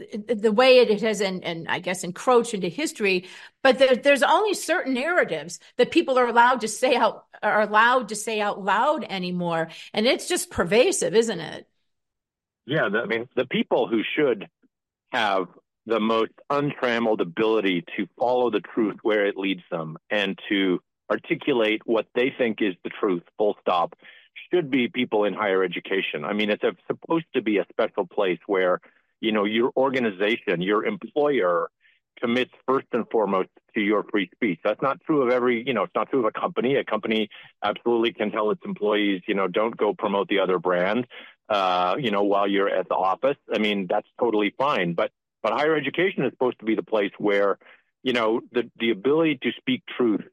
[0.00, 3.28] uh, the way it has and and I guess encroached into history,
[3.62, 8.08] but there, there's only certain narratives that people are allowed to say out are allowed
[8.08, 11.68] to say out loud anymore, and it's just pervasive, isn't it?
[12.66, 14.48] Yeah, I mean, the people who should
[15.12, 15.48] have
[15.88, 20.80] the most untrammeled ability to follow the truth where it leads them and to
[21.10, 23.94] articulate what they think is the truth, full stop,
[24.50, 26.24] should be people in higher education.
[26.24, 28.80] I mean, it's a, supposed to be a special place where
[29.20, 31.70] you know, your organization, your employer
[32.20, 34.58] commits first and foremost to your free speech.
[34.64, 36.76] That's not true of every, you know, it's not true of a company.
[36.76, 37.28] A company
[37.62, 41.06] absolutely can tell its employees, you know, don't go promote the other brand,
[41.48, 43.36] uh, you know, while you're at the office.
[43.52, 44.94] I mean, that's totally fine.
[44.94, 45.12] But
[45.42, 47.58] but higher education is supposed to be the place where,
[48.02, 50.24] you know, the the ability to speak truth,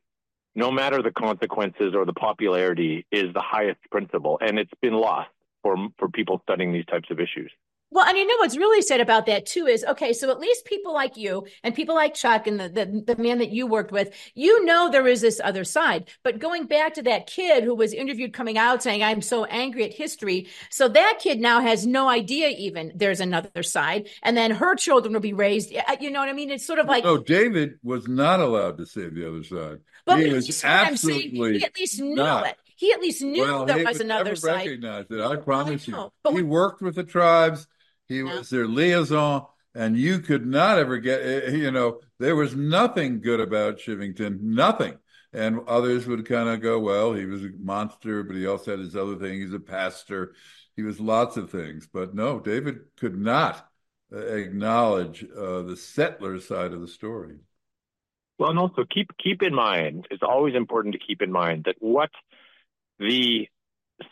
[0.55, 5.29] no matter the consequences or the popularity, is the highest principle, and it's been lost
[5.63, 7.51] for for people studying these types of issues.
[7.95, 10.65] Well, and you know what's really sad about that too is okay, so at least
[10.65, 13.93] people like you and people like Chuck and the, the, the man that you worked
[13.93, 16.09] with, you know there is this other side.
[16.21, 19.85] But going back to that kid who was interviewed coming out saying, I'm so angry
[19.85, 20.49] at history.
[20.69, 24.09] So that kid now has no idea even there's another side.
[24.21, 25.73] And then her children will be raised.
[25.73, 26.51] Uh, you know what I mean?
[26.51, 29.79] It's sort of like No, David was not allowed to say the other side.
[30.05, 32.45] But he was absolutely he at least knew not.
[32.45, 32.57] it.
[32.75, 34.67] He at least knew well, there was another side.
[34.67, 35.21] Recognized it.
[35.21, 36.11] I promise I you.
[36.23, 37.67] But he worked with the tribes
[38.07, 38.37] he yeah.
[38.37, 42.55] was their liaison, and you could not ever get, eh, eh, you know, there was
[42.55, 44.97] nothing good about Chivington, nothing.
[45.33, 48.79] And others would kind of go, well, he was a monster, but he also had
[48.79, 49.41] his other thing.
[49.41, 50.33] He's a pastor.
[50.77, 51.89] He was lots of things.
[51.91, 53.69] But no, David could not
[54.13, 57.35] uh, acknowledge uh, the settler side of the story.
[58.37, 61.75] Well, and also keep keep in mind, it's always important to keep in mind that
[61.79, 62.11] what
[62.99, 63.47] the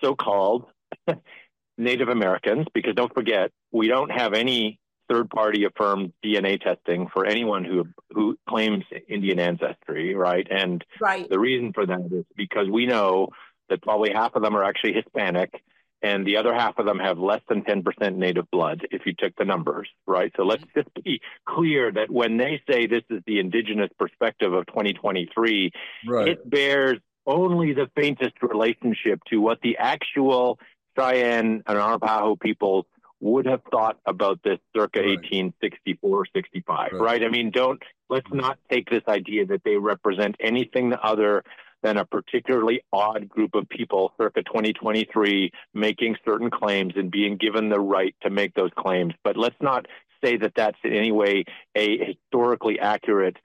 [0.01, 0.65] so-called
[1.77, 7.26] Native Americans, because don't forget, we don't have any third party affirmed DNA testing for
[7.26, 10.47] anyone who who claims Indian ancestry, right?
[10.49, 11.30] And right.
[11.30, 13.30] the reason for that is because we know
[13.69, 15.61] that probably half of them are actually Hispanic
[16.03, 19.34] and the other half of them have less than 10% native blood if you took
[19.38, 20.34] the numbers, right?
[20.36, 24.67] So let's just be clear that when they say this is the indigenous perspective of
[24.67, 25.71] 2023,
[26.05, 26.28] right.
[26.28, 30.59] it bears only the faintest relationship to what the actual
[30.97, 32.86] Cheyenne and Arapaho peoples
[33.24, 35.17] would have thought about this circa right.
[35.21, 37.01] 1864, 65, right.
[37.01, 37.24] right?
[37.24, 41.43] I mean, don't, let's not take this idea that they represent anything other
[41.84, 47.69] than a particularly odd group of people circa 2023 making certain claims and being given
[47.69, 49.13] the right to make those claims.
[49.24, 49.86] But let's not
[50.24, 51.45] say that that's in any way
[51.76, 53.38] a historically accurate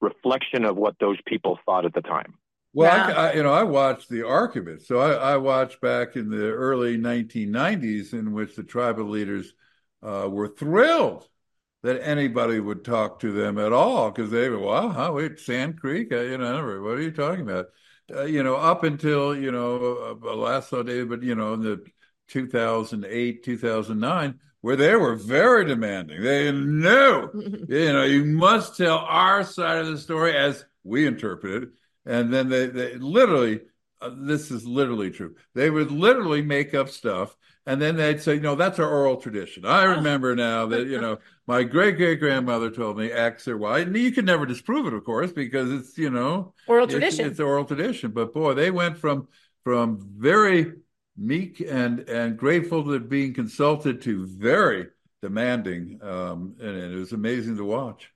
[0.00, 2.34] reflection of what those people thought at the time.
[2.74, 4.88] Well, I, I, you know, I watched the Archivist.
[4.88, 9.54] So I, I, watched back in the early 1990s in which the tribal leaders
[10.02, 11.28] uh, were thrilled
[11.84, 15.80] that anybody would talk to them at all because they were, wow, huh, wait, Sand
[15.80, 16.12] Creek?
[16.12, 17.66] Uh, you know, what are you talking about?
[18.12, 21.84] Uh, you know, up until, you know, uh, last Sunday, but, you know, in the
[22.28, 26.22] 2008, 2009, where they were very demanding.
[26.22, 27.30] They knew,
[27.68, 31.68] you know, you must tell our side of the story as we interpret it
[32.06, 33.60] and then they, they literally
[34.00, 35.34] uh, this is literally true.
[35.54, 37.36] They would literally make up stuff
[37.66, 39.64] and then they'd say no that's our oral tradition.
[39.64, 43.80] I remember now that you know my great great grandmother told me x or y.
[43.80, 47.26] And you can never disprove it of course because it's you know oral tradition.
[47.26, 48.10] it's, it's oral tradition.
[48.10, 49.28] But boy they went from
[49.62, 50.72] from very
[51.16, 54.88] meek and and grateful to being consulted to very
[55.22, 58.10] demanding um and, and it was amazing to watch.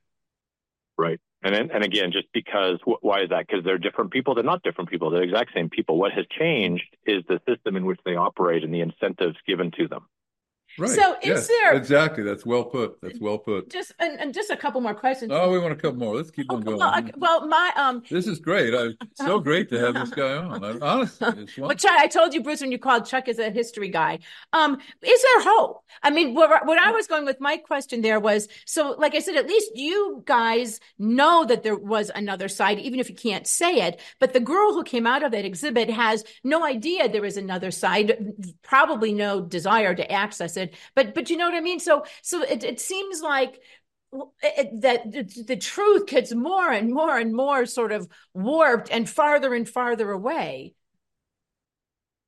[0.99, 3.47] Right and and again, just because why is that?
[3.47, 4.35] Because they're different people.
[4.35, 5.11] They're not different people.
[5.11, 5.99] They're the exact same people.
[5.99, 9.89] What has changed is the system in which they operate and the incentives given to
[9.89, 10.07] them.
[10.79, 10.91] Right.
[10.91, 12.23] So is yes, there exactly?
[12.23, 13.01] That's well put.
[13.03, 13.71] That's well put.
[13.71, 15.33] Just and, and just a couple more questions.
[15.35, 16.15] Oh, we want a couple more.
[16.15, 16.79] Let's keep on going.
[16.79, 18.03] Well, well, my um.
[18.09, 18.75] This is great.
[18.75, 20.65] I, so great to have this guy on.
[20.65, 23.89] I, honestly, well, Chuck, I told you, Bruce, when you called Chuck is a history
[23.89, 24.21] guy.
[24.53, 25.83] Um, is there hope?
[26.03, 29.21] I mean, what, what I was going with my question there was so, like I
[29.21, 33.47] said, at least you guys know that there was another side, even if you can't
[33.47, 34.01] say it.
[34.19, 37.71] But the girl who came out of that exhibit has no idea there is another
[37.71, 38.35] side.
[38.63, 40.68] Probably no desire to access it.
[40.95, 41.81] But but you know what I mean?
[41.81, 43.61] So so it, it seems like
[44.43, 49.09] it, that the, the truth gets more and more and more sort of warped and
[49.09, 50.75] farther and farther away.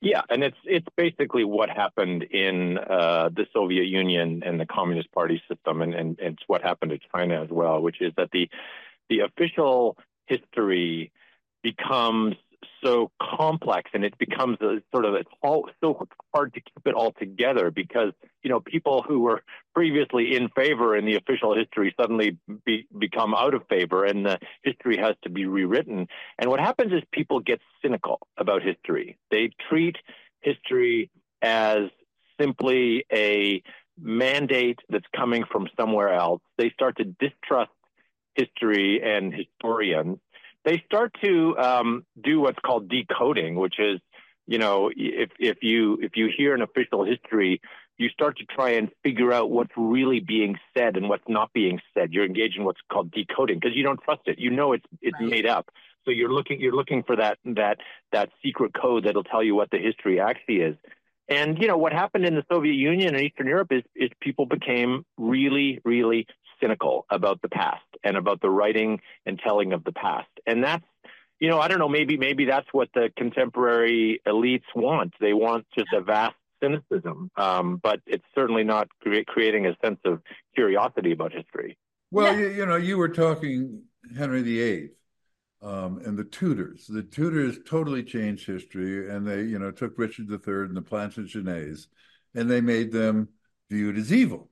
[0.03, 5.13] Yeah, and it's it's basically what happened in uh, the Soviet Union and the Communist
[5.13, 8.31] Party system, and, and, and it's what happened to China as well, which is that
[8.33, 8.49] the
[9.11, 11.13] the official history
[11.63, 12.37] becomes
[12.83, 16.95] so complex and it becomes a sort of it's all so hard to keep it
[16.95, 19.43] all together because you know people who were
[19.75, 24.39] previously in favor in the official history suddenly be, become out of favor and the
[24.63, 26.07] history has to be rewritten.
[26.39, 29.19] And what happens is people get cynical about history.
[29.31, 29.97] They treat
[30.41, 31.11] history
[31.43, 31.89] as
[32.41, 33.63] simply a
[33.99, 36.41] mandate that's coming from somewhere else.
[36.57, 37.71] They start to distrust
[38.35, 40.19] history and historians
[40.65, 44.01] they start to um, do what's called decoding, which is,
[44.47, 47.61] you know, if if you if you hear an official history,
[47.99, 51.81] you start to try and figure out what's really being said and what's not being
[51.95, 52.13] said.
[52.13, 54.39] You're engaged in what's called decoding because you don't trust it.
[54.39, 55.31] You know it's it's right.
[55.31, 55.71] made up.
[56.05, 57.79] So you're looking you're looking for that that
[58.13, 60.77] that secret code that'll tell you what the history actually is.
[61.29, 64.47] And you know what happened in the Soviet Union and Eastern Europe is is people
[64.47, 66.27] became really really
[66.61, 70.29] cynical about the past and about the writing and telling of the past.
[70.47, 70.85] And that's,
[71.39, 75.15] you know, I don't know, maybe maybe that's what the contemporary elites want.
[75.21, 79.99] They want just a vast cynicism, um, but it's certainly not cre- creating a sense
[80.05, 80.21] of
[80.55, 81.79] curiosity about history.
[82.11, 83.85] Well, you, you, know, you were talking
[84.17, 84.91] Henry VIII
[85.63, 86.87] um, and the Tudors.
[86.87, 91.87] The Tudors totally changed history, and they, you know, took Richard III and the Plantagenets,
[92.35, 93.29] and they made them
[93.71, 94.51] viewed as evil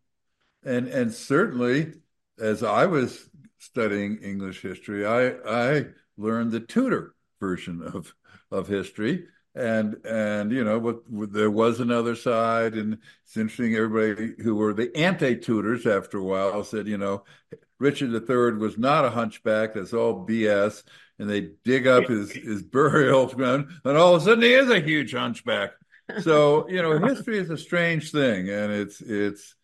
[0.64, 1.94] and and certainly
[2.38, 3.28] as I was
[3.59, 5.86] studying English history, I I
[6.16, 8.14] learned the Tudor version of
[8.50, 13.74] of history, and and you know what, what there was another side, and it's interesting.
[13.74, 17.24] Everybody who were the anti-Tudors after a while said, you know,
[17.78, 19.74] Richard III was not a hunchback.
[19.74, 20.82] That's all BS.
[21.20, 24.70] And they dig up his his burial ground, and all of a sudden he is
[24.70, 25.72] a huge hunchback.
[26.20, 29.56] So you know, history is a strange thing, and it's it's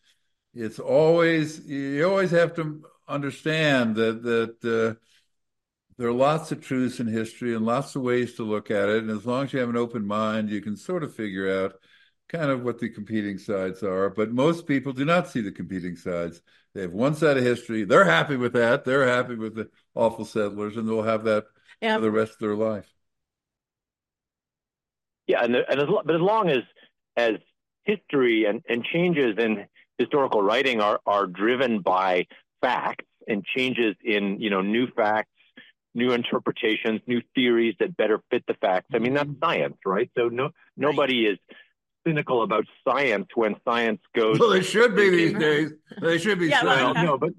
[0.54, 5.00] it's always you always have to understand that that uh,
[5.96, 9.02] there are lots of truths in history and lots of ways to look at it.
[9.02, 11.74] And as long as you have an open mind, you can sort of figure out
[12.28, 14.10] kind of what the competing sides are.
[14.10, 16.40] But most people do not see the competing sides.
[16.74, 17.84] They have one side of history.
[17.84, 18.84] They're happy with that.
[18.84, 21.44] They're happy with the awful settlers, and they'll have that
[21.80, 21.96] yeah.
[21.96, 22.92] for the rest of their life.
[25.28, 26.62] Yeah, and, and as, but as long as
[27.16, 27.34] as
[27.84, 29.66] history and, and changes in
[29.98, 32.26] historical writing are are driven by
[32.60, 35.28] facts and changes in you know new facts
[35.94, 38.88] new interpretations new theories that better fit the facts.
[38.92, 39.44] I mean that's mm-hmm.
[39.44, 40.10] science right?
[40.16, 41.38] So no nobody is
[42.06, 45.70] cynical about science when science goes well they should be these days.
[46.00, 47.30] They should be yeah, well, no but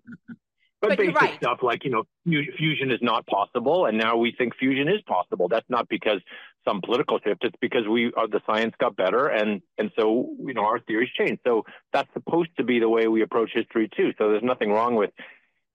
[0.82, 1.38] but, but basic right.
[1.38, 5.48] stuff like you know fusion is not possible and now we think fusion is possible.
[5.48, 6.20] That's not because
[6.68, 10.54] some political shift it's because we are the science got better and and so you
[10.54, 11.42] know our theories changed.
[11.46, 11.64] So
[11.94, 14.14] that's supposed to be the way we approach history too.
[14.18, 15.12] So there's nothing wrong with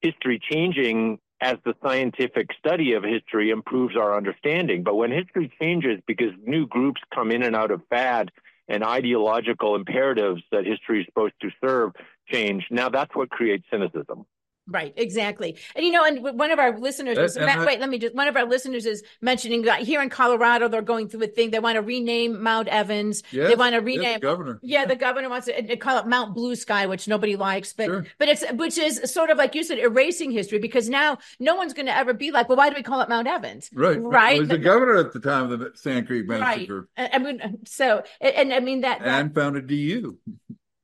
[0.01, 4.83] history changing as the scientific study of history improves our understanding.
[4.83, 8.31] But when history changes because new groups come in and out of fad
[8.71, 11.93] and ideological imperatives that history is supposed to serve
[12.29, 14.25] change now that's what creates cynicism
[14.67, 15.57] Right, exactly.
[15.75, 17.99] And you know, and one of our listeners uh, was, Matt, I, wait, let me
[17.99, 21.27] just, one of our listeners is mentioning that here in Colorado, they're going through a
[21.27, 21.51] thing.
[21.51, 23.23] They want to rename Mount Evans.
[23.33, 24.61] Yes, they want to rename yes, governor.
[24.63, 28.07] Yeah, the governor wants to call it Mount Blue Sky, which nobody likes, but, sure.
[28.19, 31.73] but it's, which is sort of like you said, erasing history because now no one's
[31.73, 33.71] going to ever be like, well, why do we call it Mount Evans?
[33.73, 34.01] Right.
[34.01, 34.35] Right.
[34.35, 36.89] He was the governor at the time of the Sand Creek Massacre.
[36.97, 37.11] Right.
[37.13, 40.17] I mean, so, and, and I mean that, that and founded DU.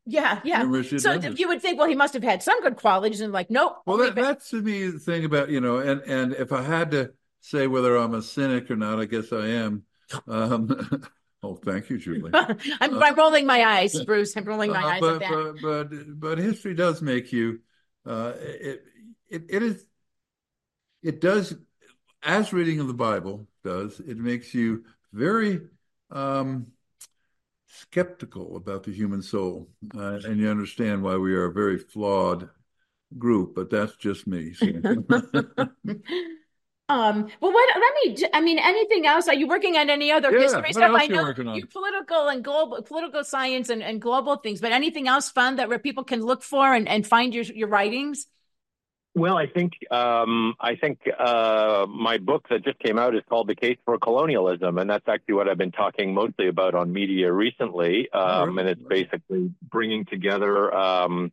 [0.07, 0.83] Yeah, yeah.
[0.99, 3.79] So you would think, well, he must have had some good qualities, and like, nope.
[3.87, 6.93] Well, that, that's to me the thing about you know, and and if I had
[6.93, 9.83] to say whether I'm a cynic or not, I guess I am.
[10.29, 11.03] Um,
[11.43, 12.31] oh, thank you, Julie.
[12.35, 14.37] I'm, uh, I'm, rolling my eyes, Bruce.
[14.37, 15.59] I'm rolling my uh, eyes but, at that.
[15.61, 17.61] But, but but history does make you.
[18.07, 18.85] Uh, it,
[19.29, 19.85] it it is.
[21.03, 21.53] It does,
[22.23, 23.99] as reading of the Bible does.
[23.99, 25.63] It makes you very.
[26.13, 26.69] Um,
[27.77, 32.49] skeptical about the human soul, uh, and you understand why we are a very flawed
[33.19, 33.55] group.
[33.55, 34.55] But that's just me.
[36.89, 39.27] Um, well, what, let me, I mean, anything else?
[39.27, 40.93] Are you working on any other yeah, history stuff?
[40.95, 45.29] I know you political and global, political science and, and global things, but anything else
[45.29, 48.27] fun that where people can look for and, and find your, your writings?
[49.17, 53.49] Well, I think um, I think uh, my book that just came out is called
[53.49, 57.33] "The Case for Colonialism," and that's actually what I've been talking mostly about on media
[57.33, 58.13] recently.
[58.13, 61.33] Um, and it's basically bringing together um,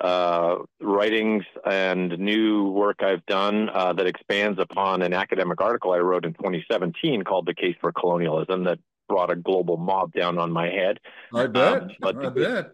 [0.00, 5.98] uh, writings and new work I've done uh, that expands upon an academic article I
[5.98, 10.52] wrote in 2017 called "The Case for Colonialism" that brought a global mob down on
[10.52, 11.00] my head.
[11.34, 11.82] I bet.
[11.82, 12.72] Um, but I bet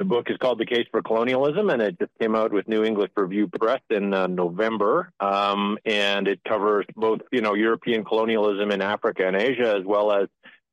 [0.00, 2.84] The book is called The Case for Colonialism, and it just came out with New
[2.84, 5.12] English Review Press in uh, November.
[5.20, 10.10] Um, and it covers both, you know, European colonialism in Africa and Asia, as well
[10.10, 10.28] as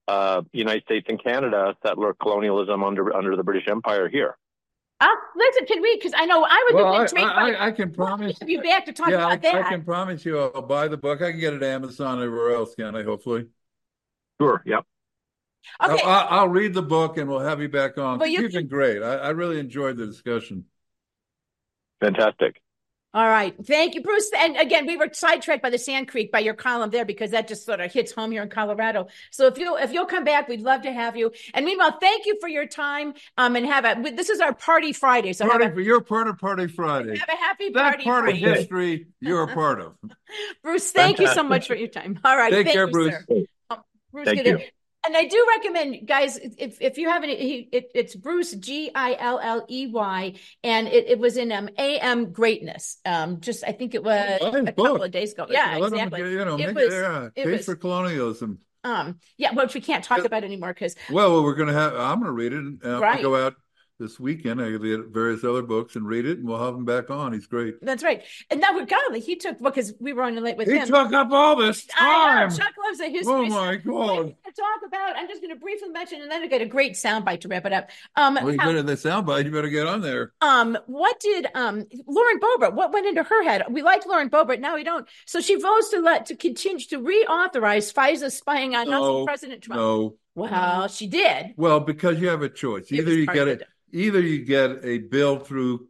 [0.07, 4.38] uh, United States and Canada settler colonialism under under the British Empire here.
[5.01, 5.97] Uh, listen, can we?
[5.97, 7.28] Because I know I would Well, be I, intrigued.
[7.28, 8.38] I, by- I can promise.
[8.45, 9.55] you back to talk Yeah, I, about that.
[9.55, 11.21] I can promise you I'll buy the book.
[11.21, 13.03] I can get it at Amazon everywhere else, can I?
[13.03, 13.47] Hopefully.
[14.39, 14.63] Sure.
[14.65, 14.86] Yep.
[15.84, 18.20] Okay, I'll, I'll I'll read the book and we'll have you back on.
[18.20, 19.01] Well, you You've been great.
[19.03, 20.65] I, I really enjoyed the discussion.
[21.99, 22.61] Fantastic.
[23.13, 23.55] all right.
[23.65, 24.30] Thank you, Bruce.
[24.38, 27.47] And again, we were sidetracked by the Sand Creek by your column there because that
[27.47, 29.07] just sort of hits home here in Colorado.
[29.32, 31.32] So if you if you'll come back, we'd love to have you.
[31.55, 33.15] And meanwhile, thank you for your time.
[33.38, 35.34] Um, and have a this is our party Friday.
[35.34, 37.18] So Party, have a, you're part of Party Friday.
[37.18, 38.03] have a happy That party.
[38.03, 39.95] part of history you're a part of.
[40.61, 42.20] Bruce, thank you so much for your time.
[42.24, 42.51] All right.
[42.51, 43.15] Take thank care, you, Bruce.
[43.28, 43.43] sir.
[43.72, 43.80] Um,
[44.11, 44.65] Bruce, Thank good- you.
[45.08, 49.16] And I do recommend, guys, if if you haven't, he it, it's Bruce G I
[49.18, 50.34] L L E Y,
[50.66, 52.97] and it, it was in um AM Greatness.
[53.05, 55.47] Um, just I think it was his a couple of days ago.
[55.49, 56.22] Yeah, exactly.
[56.22, 58.60] get- you know, It make was- yeah, it was- for colonialism.
[58.84, 61.93] Um, yeah, which we can't talk about anymore because Well, well, we're going to have.
[61.95, 62.60] I'm going to read it.
[62.60, 63.22] and I'll Right.
[63.22, 63.55] go out
[64.00, 64.62] this weekend.
[64.62, 67.34] I get various other books and read it, and we'll have him back on.
[67.34, 67.76] He's great.
[67.82, 68.24] that's right.
[68.50, 70.88] And now, golly, he took because we were on late with He him.
[70.88, 72.58] took up all this I know, time.
[72.58, 73.34] Chuck loves a history.
[73.34, 74.36] Oh my God!
[74.45, 75.18] to talk about?
[75.18, 77.66] I'm just going to briefly mention, and then I get a great soundbite to wrap
[77.66, 77.89] it up.
[78.16, 79.45] Um, Well, you how- better the soundbite.
[79.45, 80.34] You better get on there.
[80.41, 82.74] Um, what did um Lauren Boebert?
[82.74, 83.64] What went into her head?
[83.70, 85.08] We like Lauren Boebert, now we don't.
[85.26, 89.28] So she votes to let to continue to reauthorize FISA spying on us No, and
[89.28, 89.80] President Trump.
[89.80, 90.16] No.
[90.36, 91.54] Well, she did.
[91.58, 92.91] Well, because you have a choice.
[92.91, 93.68] Either you part get of it.
[93.91, 95.88] Either you get a bill through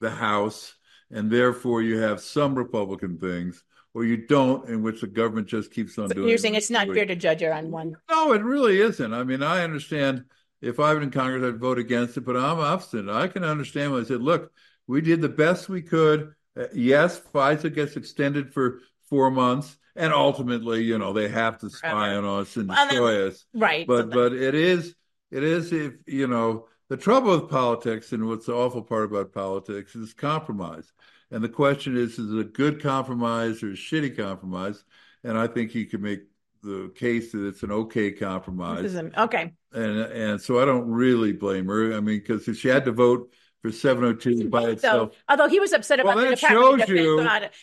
[0.00, 0.74] the House,
[1.10, 3.62] and therefore you have some Republican things,
[3.94, 6.28] or you don't, in which the government just keeps on So doing.
[6.28, 7.96] you're saying it's not fair to judge her on one.
[8.10, 9.14] No, it really isn't.
[9.14, 10.24] I mean, I understand
[10.60, 13.14] if I were in Congress, I'd vote against it, but I'm obstinate.
[13.14, 14.52] I can understand when I said, look,
[14.86, 16.34] we did the best we could.
[16.58, 21.70] Uh, yes, FISA gets extended for four months, and ultimately, you know, they have to
[21.70, 22.26] spy Forever.
[22.26, 23.44] on us and Well, destroy us.
[23.54, 23.86] Right.
[23.86, 24.94] But but it is
[25.30, 29.32] it is if you know the trouble with politics and what's the awful part about
[29.32, 30.92] politics is compromise.
[31.30, 34.84] And the question is, is it a good compromise or a shitty compromise?
[35.24, 36.20] And I think you can make
[36.62, 38.84] the case that it's an okay compromise.
[38.84, 39.52] is a- okay.
[39.72, 41.92] And and so I don't really blame her.
[41.94, 43.32] I mean, because if she had to vote
[43.62, 47.20] for 702 by So, itself, although he was upset Well, about the that shows you-
[47.20, 47.54] it.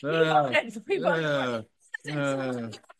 [2.06, 2.70] He Uh,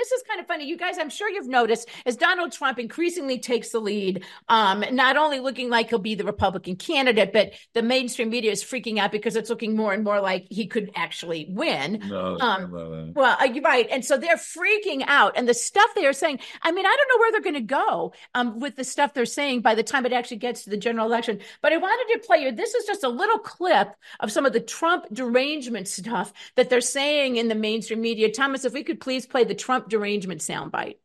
[0.00, 0.64] this is kind of funny.
[0.64, 5.18] You guys, I'm sure you've noticed as Donald Trump increasingly takes the lead, um, not
[5.18, 9.12] only looking like he'll be the Republican candidate, but the mainstream media is freaking out
[9.12, 12.02] because it's looking more and more like he could actually win.
[12.08, 13.12] no, Um.
[13.14, 13.86] Well, uh, you're right.
[13.90, 15.34] And so they're freaking out.
[15.36, 17.74] And the stuff they are saying, I mean, I don't know where they're going to
[17.74, 20.78] go um, with the stuff they're saying by the time it actually gets to the
[20.78, 21.40] general election.
[21.60, 22.52] But I wanted to play you.
[22.52, 26.80] This is just a little clip of some of the Trump derangement stuff that they're
[26.80, 28.32] saying in the mainstream media.
[28.32, 30.96] Thomas, if we could please play the Trump derangement soundbite.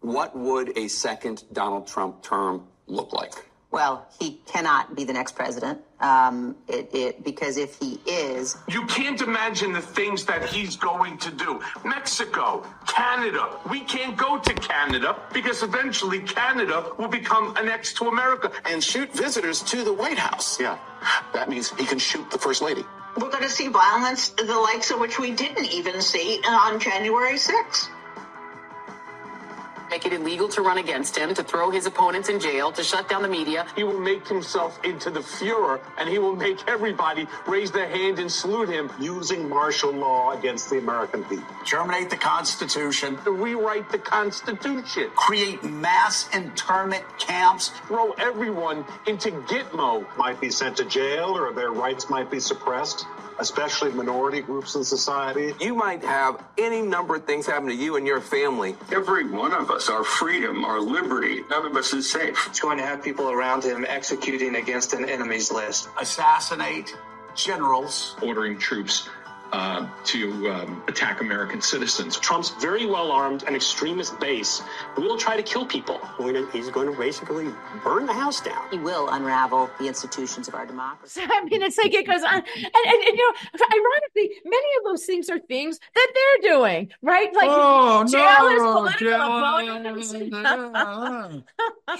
[0.00, 3.34] What would a second Donald Trump term look like?
[3.70, 5.78] Well, he cannot be the next president.
[6.00, 11.18] Um, it, it, because if he is, You can't imagine the things that he's going
[11.18, 11.60] to do.
[11.84, 13.60] Mexico, Canada.
[13.70, 18.50] We can't go to Canada because eventually Canada will become annexed to America.
[18.64, 20.58] and shoot visitors to the White House.
[20.58, 20.76] Yeah,
[21.32, 22.84] that means he can shoot the First Lady.
[23.16, 26.78] We're going to see violence, the likes of which we didn't even see uh, on
[26.78, 27.88] January 6th.
[29.90, 33.08] Make it illegal to run against him, to throw his opponents in jail, to shut
[33.08, 33.66] down the media.
[33.74, 38.20] He will make himself into the Fuhrer and he will make everybody raise their hand
[38.20, 38.90] and salute him.
[39.00, 41.44] Using martial law against the American people.
[41.66, 43.16] Terminate the Constitution.
[43.24, 45.10] To rewrite the Constitution.
[45.16, 47.68] Create mass internment camps.
[47.88, 50.06] Throw everyone into Gitmo.
[50.16, 53.06] Might be sent to jail or their rights might be suppressed,
[53.40, 55.54] especially minority groups in society.
[55.60, 58.76] You might have any number of things happen to you and your family.
[58.92, 62.46] Every one of us, our freedom, our liberty, none of us is safe.
[62.46, 65.88] He's going to have people around him executing against an enemy's list.
[65.98, 66.94] Assassinate
[67.34, 68.16] generals.
[68.22, 69.08] Ordering troops
[69.52, 72.18] uh, to um, attack American citizens.
[72.18, 74.62] Trump's very well armed and extremist base
[74.96, 76.00] will try to kill people.
[76.52, 77.48] He's going to basically
[77.82, 78.68] burn the house down.
[78.70, 81.20] he will unravel the institutions of our democracy.
[81.24, 82.34] I mean, it's like it goes on.
[82.34, 83.38] And, and, and, you know,
[83.72, 87.32] ironically, many of those things are things that they're doing, right?
[87.34, 90.40] Like oh jail is no, political jail.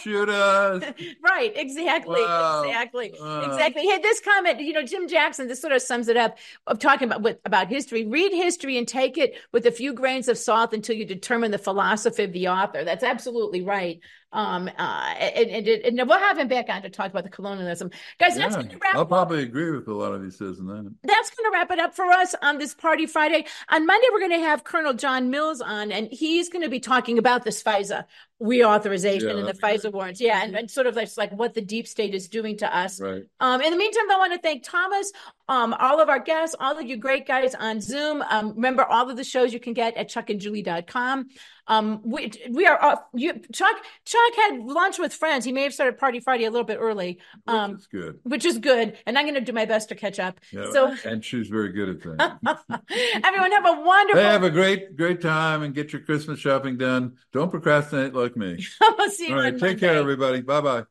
[0.02, 0.82] Shoot us.
[1.22, 2.62] right, exactly, Wow.
[2.64, 3.40] exactly, Wow.
[3.42, 3.82] exactly.
[3.86, 7.08] Hey, this comment, you know, Jim Jackson, this sort of sums it up of talking
[7.08, 8.06] about with, about history.
[8.06, 11.58] Read history and take it with a few grains of salt until you determine the
[11.58, 12.84] philosophy of the author.
[12.84, 14.00] That's absolutely right.
[14.32, 17.90] Um, uh, and, and, and, we'll have him back on to talk about the colonialism,
[18.20, 18.36] guys.
[18.36, 18.94] Yeah, that's going to wrap.
[18.94, 20.94] I'll probably agree with a lot of he says in that.
[21.02, 23.46] That's going to wrap it up for us on this Party Friday.
[23.70, 26.78] On Monday, we're going to have Colonel John Mills on, and he's going to be
[26.78, 28.04] talking about this FISA
[28.42, 30.20] reauthorization Yeah, and the FISA warrants.
[30.20, 33.00] Yeah, and, and sort of like, like what the deep state is doing to us.
[33.00, 33.22] Right.
[33.40, 35.12] Um, in the meantime, I want to thank Thomas,
[35.48, 38.22] um, all of our guests, all of you great guys on Zoom.
[38.22, 41.28] Um, remember, all of the shows you can get at chuckandjulie.com.
[41.66, 43.00] Um, we, we are off.
[43.14, 45.44] You, Chuck, Chuck had lunch with friends.
[45.44, 47.20] He may have started Party Friday a little bit early.
[47.46, 48.18] Um, It's good.
[48.24, 48.98] which is good.
[49.06, 50.40] And I'm going to do my best to catch up.
[50.52, 52.58] Yeah, So, and she's very good at that.
[53.24, 54.20] everyone, have a wonderful.
[54.20, 57.16] Hey, have a great, great time and get your Christmas shopping done.
[57.32, 58.66] Don't procrastinate like me.
[59.10, 60.40] see you All right, take care, everybody.
[60.40, 60.84] Bye bye.